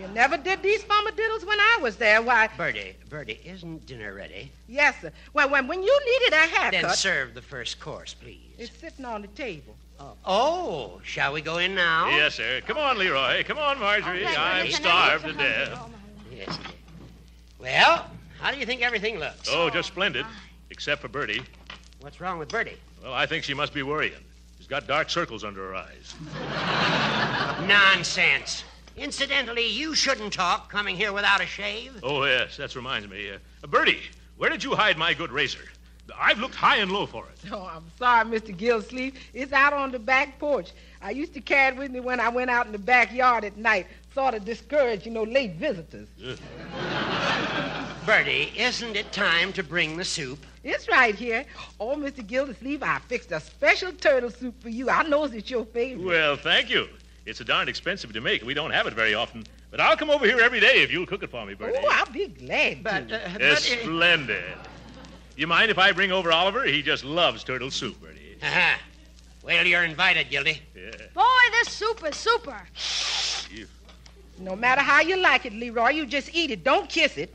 You 0.00 0.08
never 0.08 0.38
did 0.38 0.62
these 0.62 0.82
farmadiddles 0.82 1.46
when 1.46 1.60
I 1.60 1.78
was 1.82 1.96
there. 1.96 2.22
Why, 2.22 2.48
Birdie, 2.56 2.96
Birdie, 3.10 3.38
isn't 3.44 3.84
dinner 3.84 4.14
ready? 4.14 4.50
yes, 4.66 4.94
sir. 5.02 5.12
Well, 5.34 5.50
when, 5.50 5.66
when 5.66 5.82
you 5.82 6.00
needed 6.06 6.38
a 6.38 6.70
Then 6.70 6.90
serve 6.94 7.34
the 7.34 7.42
first 7.42 7.78
course, 7.80 8.14
please. 8.14 8.40
it's 8.58 8.74
sitting 8.78 9.04
on 9.04 9.20
the 9.20 9.28
table. 9.28 9.76
Oh, 9.98 10.14
oh, 10.24 11.00
shall 11.04 11.34
we 11.34 11.42
go 11.42 11.58
in 11.58 11.74
now? 11.74 12.08
Yes, 12.08 12.36
sir. 12.36 12.62
Come 12.66 12.78
on, 12.78 12.96
Leroy. 12.96 13.44
Come 13.44 13.58
on, 13.58 13.78
Marjorie. 13.78 14.24
Okay, 14.24 14.34
I'm 14.34 14.62
Birdie, 14.64 14.72
starved 14.72 15.24
to 15.24 15.30
I- 15.30 15.36
death. 15.36 15.90
Yes. 16.34 16.58
Well, 17.58 18.06
how 18.40 18.50
do 18.50 18.58
you 18.58 18.64
think 18.64 18.80
everything 18.80 19.18
looks? 19.18 19.50
Oh, 19.52 19.68
just 19.68 19.88
splendid. 19.88 20.24
Except 20.70 21.02
for 21.02 21.08
Birdie. 21.08 21.42
What's 22.00 22.22
wrong 22.22 22.38
with 22.38 22.48
Birdie? 22.48 22.78
Well, 23.02 23.12
I 23.12 23.26
think 23.26 23.44
she 23.44 23.52
must 23.52 23.74
be 23.74 23.82
worrying. 23.82 24.14
She's 24.56 24.66
got 24.66 24.86
dark 24.86 25.10
circles 25.10 25.44
under 25.44 25.60
her 25.60 25.74
eyes. 25.74 26.14
Nonsense. 27.68 28.64
Incidentally, 28.96 29.66
you 29.66 29.94
shouldn't 29.94 30.32
talk 30.32 30.70
coming 30.70 30.96
here 30.96 31.12
without 31.12 31.40
a 31.40 31.46
shave. 31.46 31.98
Oh, 32.02 32.24
yes, 32.24 32.56
that 32.56 32.74
reminds 32.76 33.08
me. 33.08 33.30
Uh, 33.30 33.66
Birdie, 33.66 34.00
where 34.36 34.50
did 34.50 34.62
you 34.64 34.74
hide 34.74 34.98
my 34.98 35.14
good 35.14 35.30
razor? 35.30 35.60
I've 36.18 36.38
looked 36.38 36.54
high 36.56 36.76
and 36.76 36.90
low 36.90 37.06
for 37.06 37.24
it. 37.26 37.50
Oh, 37.52 37.70
I'm 37.72 37.84
sorry, 37.98 38.24
Mr. 38.26 38.56
Gillsleeve. 38.56 39.14
It's 39.32 39.52
out 39.52 39.72
on 39.72 39.92
the 39.92 39.98
back 39.98 40.38
porch. 40.38 40.72
I 41.00 41.12
used 41.12 41.34
to 41.34 41.40
carry 41.40 41.74
it 41.74 41.78
with 41.78 41.90
me 41.90 42.00
when 42.00 42.20
I 42.20 42.28
went 42.28 42.50
out 42.50 42.66
in 42.66 42.72
the 42.72 42.78
backyard 42.78 43.44
at 43.44 43.56
night, 43.56 43.86
sort 44.12 44.34
of 44.34 44.44
discourage, 44.44 45.06
you 45.06 45.12
know, 45.12 45.22
late 45.22 45.54
visitors. 45.54 46.08
Birdie, 48.06 48.52
isn't 48.56 48.96
it 48.96 49.12
time 49.12 49.52
to 49.52 49.62
bring 49.62 49.96
the 49.96 50.04
soup? 50.04 50.44
It's 50.64 50.88
right 50.88 51.14
here. 51.14 51.44
Oh, 51.78 51.94
Mr. 51.96 52.26
Gildersleeve, 52.26 52.82
I 52.82 52.98
fixed 53.08 53.30
a 53.30 53.40
special 53.40 53.92
turtle 53.92 54.30
soup 54.30 54.60
for 54.60 54.68
you. 54.68 54.90
I 54.90 55.04
know 55.04 55.24
it's 55.24 55.48
your 55.50 55.64
favorite. 55.64 56.04
Well, 56.04 56.36
thank 56.36 56.70
you. 56.70 56.88
It's 57.26 57.40
a 57.40 57.44
darned 57.44 57.68
expensive 57.68 58.12
to 58.14 58.20
make. 58.20 58.42
We 58.44 58.54
don't 58.54 58.70
have 58.70 58.86
it 58.86 58.94
very 58.94 59.14
often. 59.14 59.44
But 59.70 59.80
I'll 59.80 59.96
come 59.96 60.10
over 60.10 60.26
here 60.26 60.40
every 60.40 60.58
day 60.60 60.82
if 60.82 60.90
you'll 60.90 61.06
cook 61.06 61.22
it 61.22 61.30
for 61.30 61.44
me, 61.46 61.54
Birdie. 61.54 61.78
Oh, 61.82 61.88
I'll 61.92 62.06
be 62.12 62.26
glad 62.28 62.82
But, 62.82 63.08
to. 63.08 63.16
uh, 63.16 63.36
Yes, 63.38 63.68
but, 63.68 63.78
uh, 63.78 63.82
splendid. 63.82 64.44
You 65.36 65.46
mind 65.46 65.70
if 65.70 65.78
I 65.78 65.92
bring 65.92 66.10
over 66.12 66.32
Oliver? 66.32 66.64
He 66.64 66.82
just 66.82 67.04
loves 67.04 67.44
turtle 67.44 67.70
soup, 67.70 68.00
Birdie. 68.00 68.36
uh-huh. 68.42 68.78
Well, 69.42 69.66
you're 69.66 69.84
invited, 69.84 70.28
Gildy. 70.30 70.58
Yeah. 70.74 70.90
Boy, 71.14 71.22
this 71.52 71.72
soup 71.72 72.02
is 72.06 72.16
super. 72.16 72.60
No 74.38 74.56
matter 74.56 74.80
how 74.80 75.00
you 75.00 75.16
like 75.18 75.44
it, 75.46 75.52
Leroy, 75.52 75.90
you 75.90 76.06
just 76.06 76.34
eat 76.34 76.50
it. 76.50 76.64
Don't 76.64 76.88
kiss 76.88 77.16
it. 77.18 77.34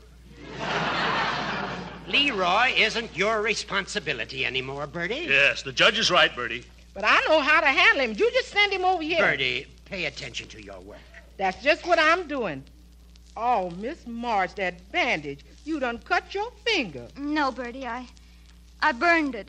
Leroy 2.08 2.72
isn't 2.76 3.16
your 3.16 3.42
responsibility 3.42 4.44
anymore, 4.44 4.86
Birdie. 4.86 5.26
Yes, 5.28 5.62
the 5.62 5.72
judge 5.72 5.98
is 5.98 6.10
right, 6.10 6.34
Birdie. 6.34 6.64
But 6.94 7.04
I 7.04 7.20
know 7.28 7.40
how 7.40 7.60
to 7.60 7.66
handle 7.66 8.04
him. 8.04 8.12
You 8.16 8.30
just 8.32 8.48
send 8.48 8.72
him 8.72 8.84
over 8.84 9.02
here. 9.02 9.18
Birdie, 9.20 9.66
pay 9.86 10.04
attention 10.04 10.48
to 10.48 10.62
your 10.62 10.80
work. 10.80 10.98
That's 11.38 11.62
just 11.62 11.86
what 11.86 11.98
I'm 11.98 12.28
doing. 12.28 12.62
Oh, 13.36 13.70
Miss 13.70 14.06
Marge, 14.06 14.54
that 14.54 14.74
bandage. 14.92 15.44
You 15.64 15.80
done 15.80 15.98
cut 15.98 16.34
your 16.34 16.50
finger. 16.64 17.06
No, 17.16 17.50
Birdie, 17.50 17.86
I 17.86 18.06
I 18.80 18.92
burned 18.92 19.34
it. 19.34 19.48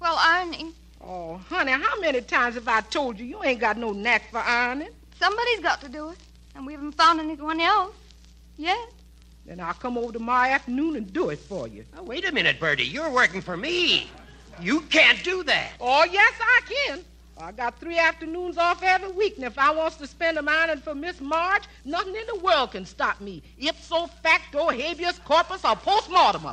Well, 0.00 0.16
ironing. 0.18 0.72
Oh, 1.00 1.36
honey, 1.48 1.72
how 1.72 2.00
many 2.00 2.20
times 2.22 2.54
have 2.54 2.68
I 2.68 2.80
told 2.80 3.18
you 3.18 3.26
you 3.26 3.42
ain't 3.44 3.60
got 3.60 3.76
no 3.76 3.92
knack 3.92 4.30
for 4.30 4.38
ironing? 4.38 4.90
Somebody's 5.18 5.60
got 5.60 5.80
to 5.82 5.88
do 5.88 6.10
it. 6.10 6.18
And 6.54 6.66
we 6.66 6.72
haven't 6.72 6.92
found 6.92 7.20
anyone 7.20 7.60
else. 7.60 7.94
Yet. 8.56 8.78
Then 9.46 9.60
I'll 9.60 9.74
come 9.74 9.98
over 9.98 10.12
tomorrow 10.12 10.48
afternoon 10.48 10.96
and 10.96 11.12
do 11.12 11.28
it 11.30 11.38
for 11.38 11.68
you. 11.68 11.84
Now, 11.94 12.02
wait 12.02 12.26
a 12.26 12.32
minute, 12.32 12.58
Birdie. 12.58 12.84
You're 12.84 13.10
working 13.10 13.42
for 13.42 13.56
me. 13.56 14.10
You 14.60 14.80
can't 14.82 15.22
do 15.22 15.42
that. 15.44 15.72
Oh, 15.80 16.04
yes, 16.04 16.32
I 16.40 16.60
can. 16.66 17.04
I 17.36 17.50
got 17.50 17.80
three 17.80 17.98
afternoons 17.98 18.58
off 18.58 18.82
every 18.82 19.10
week, 19.10 19.36
and 19.36 19.44
if 19.44 19.58
I 19.58 19.72
wants 19.72 19.96
to 19.96 20.06
spend 20.06 20.36
them 20.36 20.48
ironing 20.48 20.78
for 20.78 20.94
Miss 20.94 21.20
Marge, 21.20 21.64
nothing 21.84 22.14
in 22.14 22.22
the 22.32 22.38
world 22.38 22.70
can 22.70 22.86
stop 22.86 23.20
me. 23.20 23.42
Ipso 23.58 24.08
facto, 24.22 24.68
habeas 24.68 25.18
corpus, 25.24 25.64
or 25.64 25.74
post-mortem. 25.74 26.46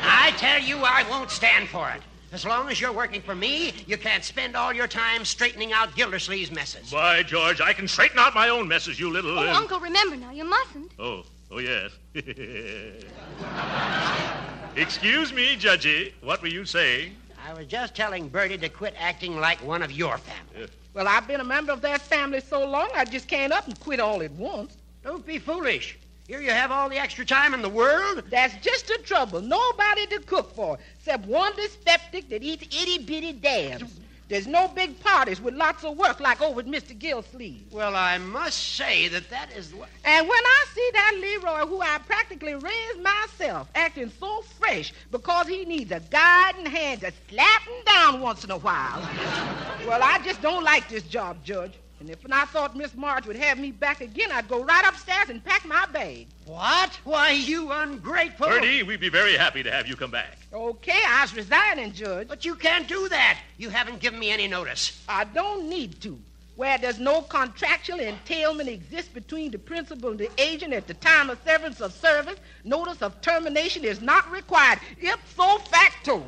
I 0.00 0.32
tell 0.36 0.60
you, 0.60 0.78
I 0.78 1.04
won't 1.10 1.30
stand 1.30 1.68
for 1.68 1.90
it. 1.90 2.00
As 2.30 2.44
long 2.44 2.70
as 2.70 2.80
you're 2.80 2.92
working 2.92 3.22
for 3.22 3.34
me, 3.34 3.72
you 3.86 3.96
can't 3.96 4.22
spend 4.22 4.54
all 4.54 4.72
your 4.72 4.86
time 4.86 5.24
straightening 5.24 5.72
out 5.72 5.96
Gildersleeve's 5.96 6.52
messes. 6.52 6.92
By 6.92 7.24
George, 7.24 7.60
I 7.60 7.72
can 7.72 7.88
straighten 7.88 8.18
out 8.18 8.34
my 8.34 8.50
own 8.50 8.68
messes, 8.68 9.00
you 9.00 9.10
little. 9.10 9.36
Oh, 9.36 9.48
uh, 9.48 9.54
Uncle, 9.54 9.80
remember 9.80 10.16
now, 10.16 10.30
you 10.30 10.44
mustn't. 10.44 10.92
Oh, 10.98 11.24
oh, 11.50 11.58
yes. 11.58 11.90
Excuse 14.76 15.32
me, 15.32 15.56
Judgy. 15.56 16.12
What 16.20 16.42
were 16.42 16.48
you 16.48 16.64
saying? 16.64 17.16
I 17.48 17.54
was 17.54 17.66
just 17.66 17.94
telling 17.94 18.28
Birdie 18.28 18.58
to 18.58 18.68
quit 18.68 18.94
acting 18.98 19.40
like 19.40 19.58
one 19.64 19.82
of 19.82 19.90
your 19.90 20.18
family. 20.18 20.68
Well, 20.92 21.08
I've 21.08 21.26
been 21.26 21.40
a 21.40 21.44
member 21.44 21.72
of 21.72 21.80
that 21.80 22.02
family 22.02 22.40
so 22.42 22.68
long, 22.68 22.90
I 22.94 23.06
just 23.06 23.26
can't 23.26 23.54
up 23.54 23.66
and 23.66 23.80
quit 23.80 24.00
all 24.00 24.22
at 24.22 24.32
once. 24.32 24.76
Don't 25.02 25.24
be 25.24 25.38
foolish. 25.38 25.96
Here 26.26 26.42
you 26.42 26.50
have 26.50 26.70
all 26.70 26.90
the 26.90 26.98
extra 26.98 27.24
time 27.24 27.54
in 27.54 27.62
the 27.62 27.68
world. 27.70 28.22
That's 28.28 28.54
just 28.62 28.88
the 28.88 28.98
trouble. 29.02 29.40
Nobody 29.40 30.06
to 30.08 30.18
cook 30.26 30.54
for, 30.54 30.76
except 30.98 31.24
one 31.24 31.54
dyspeptic 31.56 32.28
that 32.28 32.42
eats 32.42 32.64
itty-bitty 32.64 33.32
dabs. 33.32 33.98
There's 34.28 34.46
no 34.46 34.68
big 34.68 35.00
parties 35.00 35.40
with 35.40 35.54
lots 35.54 35.84
of 35.84 35.96
work 35.96 36.20
like 36.20 36.42
over 36.42 36.60
at 36.60 36.66
Mr. 36.66 36.96
Gillsleeve. 36.98 37.72
Well, 37.72 37.96
I 37.96 38.18
must 38.18 38.58
say 38.76 39.08
that 39.08 39.30
that 39.30 39.50
is. 39.56 39.72
wha- 39.74 39.86
And 40.04 40.28
when 40.28 40.38
I 40.44 40.64
see 40.74 40.90
that 40.92 41.18
Leroy, 41.18 41.66
who 41.66 41.80
I 41.80 41.96
practically 42.06 42.54
raised 42.54 43.00
myself, 43.00 43.68
acting 43.74 44.12
so 44.20 44.42
fresh 44.58 44.92
because 45.10 45.46
he 45.48 45.64
needs 45.64 45.90
a 45.92 46.00
guiding 46.00 46.66
hand 46.66 47.00
to 47.00 47.12
slap 47.30 47.62
him 47.62 47.84
down 47.86 48.20
once 48.20 48.44
in 48.44 48.50
a 48.50 48.58
while, 48.58 49.00
well, 49.86 50.02
I 50.02 50.20
just 50.22 50.42
don't 50.42 50.62
like 50.62 50.88
this 50.90 51.04
job, 51.04 51.42
Judge. 51.42 51.72
And 52.00 52.10
if 52.10 52.18
I 52.30 52.44
thought 52.44 52.76
Miss 52.76 52.94
Marge 52.94 53.26
would 53.26 53.36
have 53.36 53.58
me 53.58 53.72
back 53.72 54.00
again, 54.00 54.30
I'd 54.30 54.48
go 54.48 54.62
right 54.62 54.84
upstairs 54.86 55.30
and 55.30 55.44
pack 55.44 55.66
my 55.66 55.84
bag. 55.86 56.28
What? 56.46 56.98
Why, 57.04 57.30
you 57.30 57.72
ungrateful. 57.72 58.46
Birdie, 58.46 58.84
we'd 58.84 59.00
be 59.00 59.08
very 59.08 59.36
happy 59.36 59.64
to 59.64 59.70
have 59.72 59.88
you 59.88 59.96
come 59.96 60.12
back. 60.12 60.38
Okay, 60.52 61.00
I 61.08 61.22
was 61.22 61.34
resigning, 61.34 61.92
Judge. 61.92 62.28
But 62.28 62.44
you 62.44 62.54
can't 62.54 62.86
do 62.86 63.08
that. 63.08 63.40
You 63.56 63.70
haven't 63.70 63.98
given 63.98 64.20
me 64.20 64.30
any 64.30 64.46
notice. 64.46 65.02
I 65.08 65.24
don't 65.24 65.68
need 65.68 66.00
to. 66.02 66.18
Where 66.54 66.78
there's 66.78 66.98
no 66.98 67.22
contractual 67.22 68.00
entailment 68.00 68.68
exists 68.68 69.10
between 69.12 69.50
the 69.50 69.58
principal 69.58 70.10
and 70.10 70.18
the 70.18 70.30
agent 70.38 70.72
at 70.72 70.88
the 70.88 70.94
time 70.94 71.30
of 71.30 71.38
severance 71.44 71.80
of 71.80 71.92
service, 71.92 72.38
notice 72.64 73.00
of 73.02 73.20
termination 73.20 73.84
is 73.84 74.00
not 74.00 74.28
required. 74.30 74.80
Ipso 75.00 75.58
facto. 75.58 76.24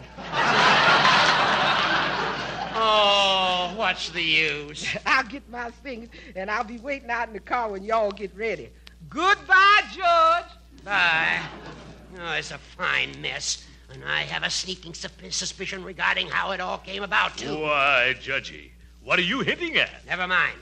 Oh, 2.83 3.75
what's 3.77 4.09
the 4.09 4.23
use? 4.23 4.87
I'll 5.07 5.25
get 5.25 5.49
my 5.51 5.71
things, 5.71 6.09
and 6.35 6.51
I'll 6.51 6.65
be 6.65 6.79
waiting 6.79 7.11
out 7.11 7.29
in 7.29 7.35
the 7.35 7.41
car 7.41 7.71
when 7.71 7.83
y'all 7.85 8.11
get 8.11 8.35
ready. 8.35 8.71
Goodbye, 9.11 9.83
Judge. 9.93 10.47
Bye. 10.85 11.41
Oh, 12.19 12.33
it's 12.33 12.53
a 12.53 12.59
fine 12.59 13.13
mess. 13.21 13.67
And 13.93 14.03
I 14.05 14.23
have 14.23 14.45
a 14.45 14.51
sneaking 14.51 14.95
suspicion 14.95 15.85
regarding 15.85 16.29
how 16.29 16.53
it 16.53 16.61
all 16.61 16.79
came 16.79 17.03
about, 17.03 17.37
too. 17.37 17.61
Why, 17.61 18.15
Judgy, 18.19 18.71
what 19.03 19.19
are 19.19 19.23
you 19.23 19.41
hinting 19.41 19.77
at? 19.77 19.91
Never 20.07 20.27
mind. 20.27 20.57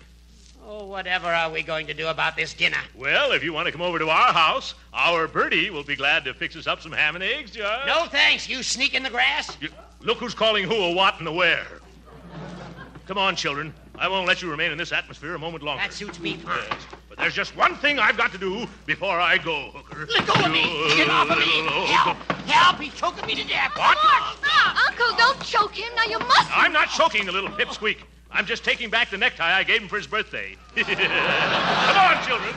Oh, 0.66 0.86
whatever 0.86 1.28
are 1.28 1.50
we 1.50 1.62
going 1.62 1.86
to 1.86 1.94
do 1.94 2.08
about 2.08 2.36
this 2.36 2.52
dinner? 2.52 2.78
Well, 2.96 3.32
if 3.32 3.44
you 3.44 3.52
want 3.52 3.66
to 3.66 3.72
come 3.72 3.80
over 3.82 3.98
to 3.98 4.08
our 4.08 4.32
house, 4.32 4.74
our 4.92 5.28
Birdie 5.28 5.70
will 5.70 5.84
be 5.84 5.94
glad 5.96 6.24
to 6.24 6.34
fix 6.34 6.56
us 6.56 6.66
up 6.66 6.80
some 6.80 6.92
ham 6.92 7.14
and 7.14 7.22
eggs, 7.24 7.52
Judge. 7.52 7.86
No 7.86 8.06
thanks, 8.06 8.48
you 8.48 8.62
sneak 8.62 8.94
in 8.94 9.02
the 9.02 9.10
grass. 9.10 9.56
You- 9.60 9.70
look 10.00 10.18
who's 10.18 10.34
calling 10.34 10.64
who 10.64 10.74
a 10.74 10.92
what 10.94 11.18
and 11.20 11.28
a 11.28 11.32
where. 11.32 11.66
Come 13.08 13.16
on, 13.16 13.36
children. 13.36 13.72
I 13.98 14.06
won't 14.06 14.26
let 14.26 14.42
you 14.42 14.50
remain 14.50 14.70
in 14.70 14.76
this 14.76 14.92
atmosphere 14.92 15.34
a 15.34 15.38
moment 15.38 15.64
longer. 15.64 15.82
That 15.82 15.94
suits 15.94 16.20
me 16.20 16.36
fine. 16.36 16.58
Yes, 16.70 16.82
but 17.08 17.16
there's 17.16 17.32
just 17.32 17.56
one 17.56 17.74
thing 17.76 17.98
I've 17.98 18.18
got 18.18 18.32
to 18.32 18.38
do 18.38 18.68
before 18.84 19.18
I 19.18 19.38
go, 19.38 19.70
Hooker. 19.74 20.06
Let 20.12 20.26
go 20.26 20.34
of 20.34 20.52
me! 20.52 20.64
Get 20.94 21.08
off 21.08 21.30
of 21.30 21.38
me! 21.38 21.66
Help! 21.86 22.18
Help! 22.46 22.78
He's 22.78 22.92
choking 22.92 23.24
me 23.24 23.34
to 23.34 23.48
death! 23.48 23.72
What? 23.76 23.96
Uncle, 24.86 25.16
don't 25.16 25.42
choke 25.42 25.74
him. 25.74 25.90
Now 25.96 26.04
you 26.04 26.18
must. 26.18 26.54
I'm 26.54 26.74
not 26.74 26.90
choking 26.90 27.24
the 27.24 27.32
little 27.32 27.48
pipsqueak. 27.48 27.96
I'm 28.30 28.44
just 28.44 28.62
taking 28.62 28.90
back 28.90 29.08
the 29.08 29.16
necktie 29.16 29.56
I 29.56 29.62
gave 29.64 29.80
him 29.80 29.88
for 29.88 29.96
his 29.96 30.06
birthday. 30.06 30.54
Come 30.76 31.96
on, 31.96 32.26
children. 32.26 32.54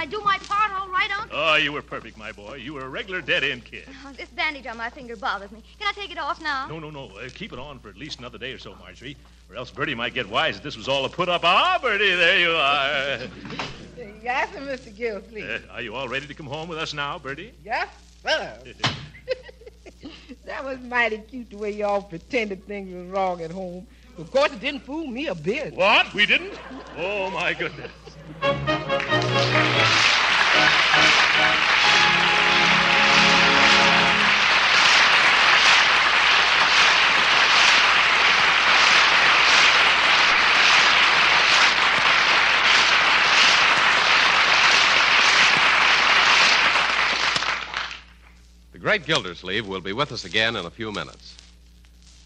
I 0.00 0.06
do 0.06 0.18
my 0.20 0.38
part 0.38 0.72
all 0.72 0.88
right, 0.88 1.10
Uncle? 1.20 1.38
Oh, 1.38 1.56
you 1.56 1.72
were 1.72 1.82
perfect, 1.82 2.16
my 2.16 2.32
boy. 2.32 2.54
You 2.54 2.72
were 2.72 2.86
a 2.86 2.88
regular 2.88 3.20
dead-end 3.20 3.66
kid. 3.66 3.84
Oh, 4.06 4.12
this 4.12 4.30
bandage 4.30 4.66
on 4.66 4.78
my 4.78 4.88
finger 4.88 5.14
bothers 5.14 5.50
me. 5.52 5.62
Can 5.78 5.88
I 5.88 5.92
take 5.92 6.10
it 6.10 6.16
off 6.16 6.40
now? 6.40 6.66
No, 6.68 6.78
no, 6.78 6.88
no. 6.88 7.10
Uh, 7.18 7.28
keep 7.34 7.52
it 7.52 7.58
on 7.58 7.78
for 7.80 7.90
at 7.90 7.98
least 7.98 8.18
another 8.18 8.38
day 8.38 8.50
or 8.52 8.58
so, 8.58 8.74
Marjorie, 8.76 9.14
or 9.50 9.56
else 9.56 9.70
Birdie 9.70 9.94
might 9.94 10.14
get 10.14 10.26
wise 10.26 10.54
that 10.54 10.62
this 10.62 10.78
was 10.78 10.88
all 10.88 11.04
a 11.04 11.10
put-up. 11.10 11.42
Ah, 11.44 11.78
Birdie, 11.82 12.14
there 12.14 12.40
you 12.40 12.52
are. 12.52 13.18
Yes, 14.22 14.50
sir, 14.52 14.60
Mr. 14.60 14.96
Gilsleeve. 14.96 15.44
Uh, 15.44 15.72
are 15.72 15.82
you 15.82 15.94
all 15.94 16.08
ready 16.08 16.26
to 16.26 16.32
come 16.32 16.46
home 16.46 16.68
with 16.70 16.78
us 16.78 16.94
now, 16.94 17.18
Birdie? 17.18 17.52
Yes, 17.62 17.88
sir. 18.24 18.58
that 20.46 20.64
was 20.64 20.78
mighty 20.80 21.18
cute 21.18 21.50
the 21.50 21.58
way 21.58 21.72
y'all 21.72 22.00
pretended 22.00 22.66
things 22.66 22.94
was 22.94 23.06
wrong 23.08 23.42
at 23.42 23.50
home. 23.50 23.86
Of 24.16 24.30
course, 24.30 24.52
it 24.52 24.60
didn't 24.60 24.80
fool 24.80 25.06
me 25.06 25.26
a 25.26 25.34
bit. 25.34 25.74
What? 25.74 26.14
We 26.14 26.24
didn't? 26.24 26.54
Oh, 26.96 27.30
my 27.30 27.52
goodness. 27.52 27.90
Great 48.90 49.06
Gildersleeve 49.06 49.68
will 49.68 49.80
be 49.80 49.92
with 49.92 50.10
us 50.10 50.24
again 50.24 50.56
in 50.56 50.66
a 50.66 50.70
few 50.70 50.90
minutes. 50.90 51.36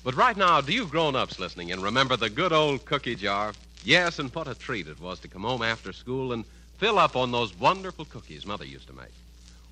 But 0.03 0.17
right 0.17 0.35
now, 0.35 0.63
do 0.63 0.73
you 0.73 0.87
grown 0.87 1.15
ups 1.15 1.39
listening 1.39 1.73
and 1.73 1.83
remember 1.83 2.17
the 2.17 2.31
good 2.31 2.55
old 2.55 2.87
cookie 2.87 3.17
jar? 3.17 3.53
Yes, 3.85 4.19
and 4.19 4.35
what 4.35 4.49
a 4.49 4.55
treat 4.55 4.87
it 4.87 4.99
was 4.99 5.21
to 5.21 5.29
come 5.29 5.43
home 5.43 5.61
after 5.61 5.93
school 5.93 6.33
and 6.33 6.47
fill 6.79 6.99
up 6.99 7.17
on 7.17 7.31
those 7.31 7.55
wonderful 7.59 8.07
cookies 8.07 8.47
Mother 8.47 8.65
used 8.65 8.87
to 8.87 8.95
make. 8.95 9.13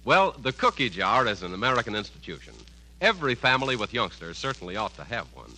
Well, 0.05 0.33
the 0.33 0.53
cookie 0.53 0.91
jar 0.91 1.27
is 1.27 1.43
an 1.43 1.55
American 1.55 1.95
institution. 1.95 2.53
Every 3.01 3.37
family 3.37 3.75
with 3.75 3.95
youngsters 3.95 4.37
certainly 4.37 4.77
ought 4.77 4.95
to 4.97 5.05
have 5.05 5.35
one. 5.35 5.55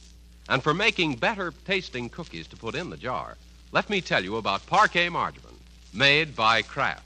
And 0.48 0.62
for 0.62 0.72
making 0.72 1.16
better 1.16 1.52
tasting 1.64 2.10
cookies 2.10 2.46
to 2.46 2.56
put 2.56 2.76
in 2.76 2.90
the 2.90 2.96
jar, 2.96 3.36
let 3.72 3.90
me 3.90 4.00
tell 4.00 4.22
you 4.22 4.36
about 4.36 4.68
Parkay 4.68 5.10
margarine, 5.10 5.58
made 5.92 6.36
by 6.36 6.62
Kraft. 6.62 7.02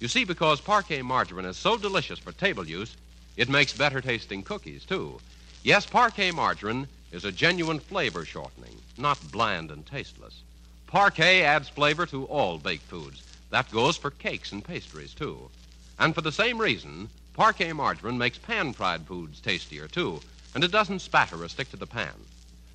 You 0.00 0.08
see, 0.08 0.24
because 0.24 0.60
Parkay 0.60 1.02
margarine 1.02 1.46
is 1.46 1.56
so 1.56 1.78
delicious 1.78 2.18
for 2.18 2.32
table 2.32 2.68
use, 2.68 2.94
it 3.36 3.48
makes 3.48 3.72
better 3.72 4.00
tasting 4.00 4.42
cookies, 4.42 4.84
too. 4.84 5.20
Yes, 5.62 5.86
Parkay 5.86 6.32
margarine 6.32 6.86
is 7.12 7.24
a 7.24 7.32
genuine 7.32 7.80
flavor 7.80 8.24
shortening, 8.24 8.76
not 8.96 9.18
bland 9.32 9.70
and 9.70 9.84
tasteless. 9.86 10.42
Parkay 10.86 11.42
adds 11.42 11.68
flavor 11.68 12.06
to 12.06 12.24
all 12.26 12.58
baked 12.58 12.84
foods. 12.84 13.22
That 13.50 13.70
goes 13.70 13.96
for 13.96 14.10
cakes 14.10 14.52
and 14.52 14.64
pastries, 14.64 15.14
too. 15.14 15.50
And 15.98 16.14
for 16.14 16.20
the 16.20 16.32
same 16.32 16.58
reason, 16.58 17.08
Parkay 17.36 17.72
margarine 17.74 18.18
makes 18.18 18.38
pan 18.38 18.72
fried 18.72 19.02
foods 19.02 19.40
tastier, 19.40 19.88
too, 19.88 20.20
and 20.54 20.62
it 20.62 20.70
doesn't 20.70 21.00
spatter 21.00 21.42
or 21.42 21.48
stick 21.48 21.70
to 21.70 21.76
the 21.76 21.86
pan. 21.86 22.14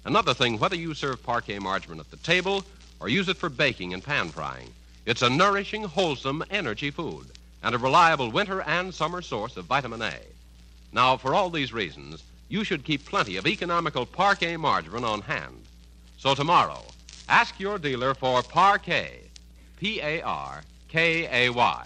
Another 0.03 0.33
thing, 0.33 0.59
whether 0.59 0.75
you 0.75 0.93
serve 0.93 1.23
Parkay 1.23 1.59
margarine 1.59 1.99
at 1.99 2.11
the 2.11 2.17
table 2.17 2.65
or 2.99 3.07
use 3.07 3.29
it 3.29 3.37
for 3.37 3.49
baking 3.49 3.93
and 3.93 4.03
pan 4.03 4.29
frying, 4.29 4.73
it's 5.05 5.21
a 5.21 5.29
nourishing, 5.29 5.83
wholesome 5.83 6.43
energy 6.49 6.91
food 6.91 7.27
and 7.63 7.75
a 7.75 7.77
reliable 7.77 8.31
winter 8.31 8.61
and 8.61 8.93
summer 8.93 9.21
source 9.21 9.57
of 9.57 9.65
vitamin 9.65 10.01
A. 10.01 10.13
Now, 10.91 11.17
for 11.17 11.36
all 11.36 11.49
these 11.49 11.73
reasons, 11.73 12.23
you 12.47 12.63
should 12.63 12.84
keep 12.84 13.06
plenty 13.06 13.38
of 13.38 13.45
economical 13.45 14.06
Parkay 14.06 14.58
margarine 14.58 15.04
on 15.04 15.21
hand. 15.21 15.63
So 16.17 16.34
tomorrow, 16.34 16.84
ask 17.28 17.60
your 17.60 17.78
dealer 17.78 18.13
for 18.13 18.41
Parkay. 18.41 19.30
P 19.78 20.02
A 20.02 20.21
R 20.21 20.63
K 20.89 21.45
A 21.45 21.49
Y. 21.52 21.86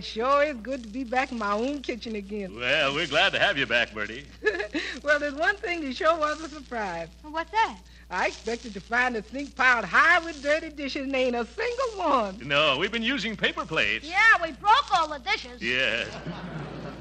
it 0.00 0.04
sure 0.04 0.42
is 0.42 0.56
good 0.56 0.82
to 0.82 0.88
be 0.88 1.04
back 1.04 1.30
in 1.30 1.36
my 1.36 1.52
own 1.52 1.82
kitchen 1.82 2.16
again. 2.16 2.56
Well, 2.56 2.94
we're 2.94 3.06
glad 3.06 3.32
to 3.34 3.38
have 3.38 3.58
you 3.58 3.66
back, 3.66 3.92
Birdie. 3.92 4.24
well, 5.02 5.18
there's 5.18 5.34
one 5.34 5.56
thing 5.56 5.82
that 5.82 5.94
sure 5.94 6.18
was 6.18 6.40
a 6.40 6.48
surprise. 6.48 7.08
What's 7.20 7.50
that? 7.50 7.76
I 8.08 8.28
expected 8.28 8.72
to 8.72 8.80
find 8.80 9.14
the 9.14 9.22
sink 9.22 9.54
piled 9.54 9.84
high 9.84 10.18
with 10.24 10.42
dirty 10.42 10.70
dishes 10.70 11.02
and 11.02 11.14
ain't 11.14 11.36
a 11.36 11.46
single 11.46 11.98
one. 11.98 12.40
No, 12.42 12.78
we've 12.78 12.90
been 12.90 13.02
using 13.02 13.36
paper 13.36 13.66
plates. 13.66 14.08
Yeah, 14.08 14.42
we 14.42 14.52
broke 14.52 14.98
all 14.98 15.08
the 15.08 15.18
dishes. 15.18 15.60
Yes. 15.60 16.08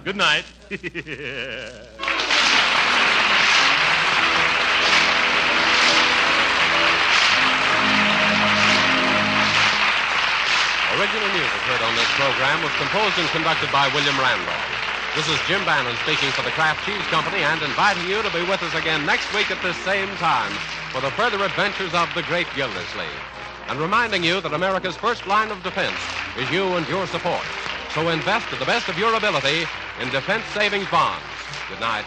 Good 0.04 0.18
night. 0.18 0.44
Original 11.00 11.32
music 11.32 11.64
heard 11.64 11.80
on 11.80 11.96
this 11.96 12.12
program 12.20 12.60
was 12.60 12.76
composed 12.76 13.16
and 13.16 13.30
conducted 13.32 13.72
by 13.72 13.88
William 13.96 14.20
Randolph. 14.20 14.68
This 15.16 15.32
is 15.32 15.40
Jim 15.48 15.64
Bannon 15.64 15.96
speaking 16.04 16.28
for 16.36 16.44
the 16.44 16.52
Kraft 16.52 16.84
Cheese 16.84 17.08
Company 17.08 17.40
and 17.40 17.62
inviting 17.64 18.04
you 18.04 18.20
to 18.22 18.28
be 18.36 18.44
with 18.44 18.60
us 18.60 18.76
again 18.76 19.06
next 19.06 19.32
week 19.32 19.50
at 19.50 19.64
this 19.64 19.80
same 19.88 20.12
time 20.20 20.52
for 20.92 21.00
the 21.00 21.08
further 21.16 21.40
adventures 21.40 21.94
of 21.96 22.12
the 22.16 22.24
great 22.24 22.52
Gildersleeve. 22.54 23.24
And 23.72 23.80
reminding 23.80 24.26
you 24.26 24.42
that 24.42 24.52
America's 24.52 24.98
first 24.98 25.26
line 25.26 25.56
of 25.56 25.64
defense 25.64 25.96
is 26.36 26.52
you 26.52 26.68
and 26.76 26.84
your 26.90 27.08
support. 27.08 27.48
So 27.96 28.10
invest 28.10 28.50
to 28.50 28.60
the 28.60 28.68
best 28.68 28.90
of 28.90 29.00
your 29.00 29.16
ability 29.16 29.64
in 30.04 30.12
defense 30.12 30.44
savings 30.52 30.92
bonds. 30.92 31.24
Good 31.70 31.80
night. 31.80 32.04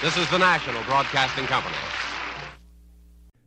This 0.00 0.16
is 0.16 0.24
the 0.30 0.38
National 0.40 0.80
Broadcasting 0.84 1.44
Company. 1.44 1.76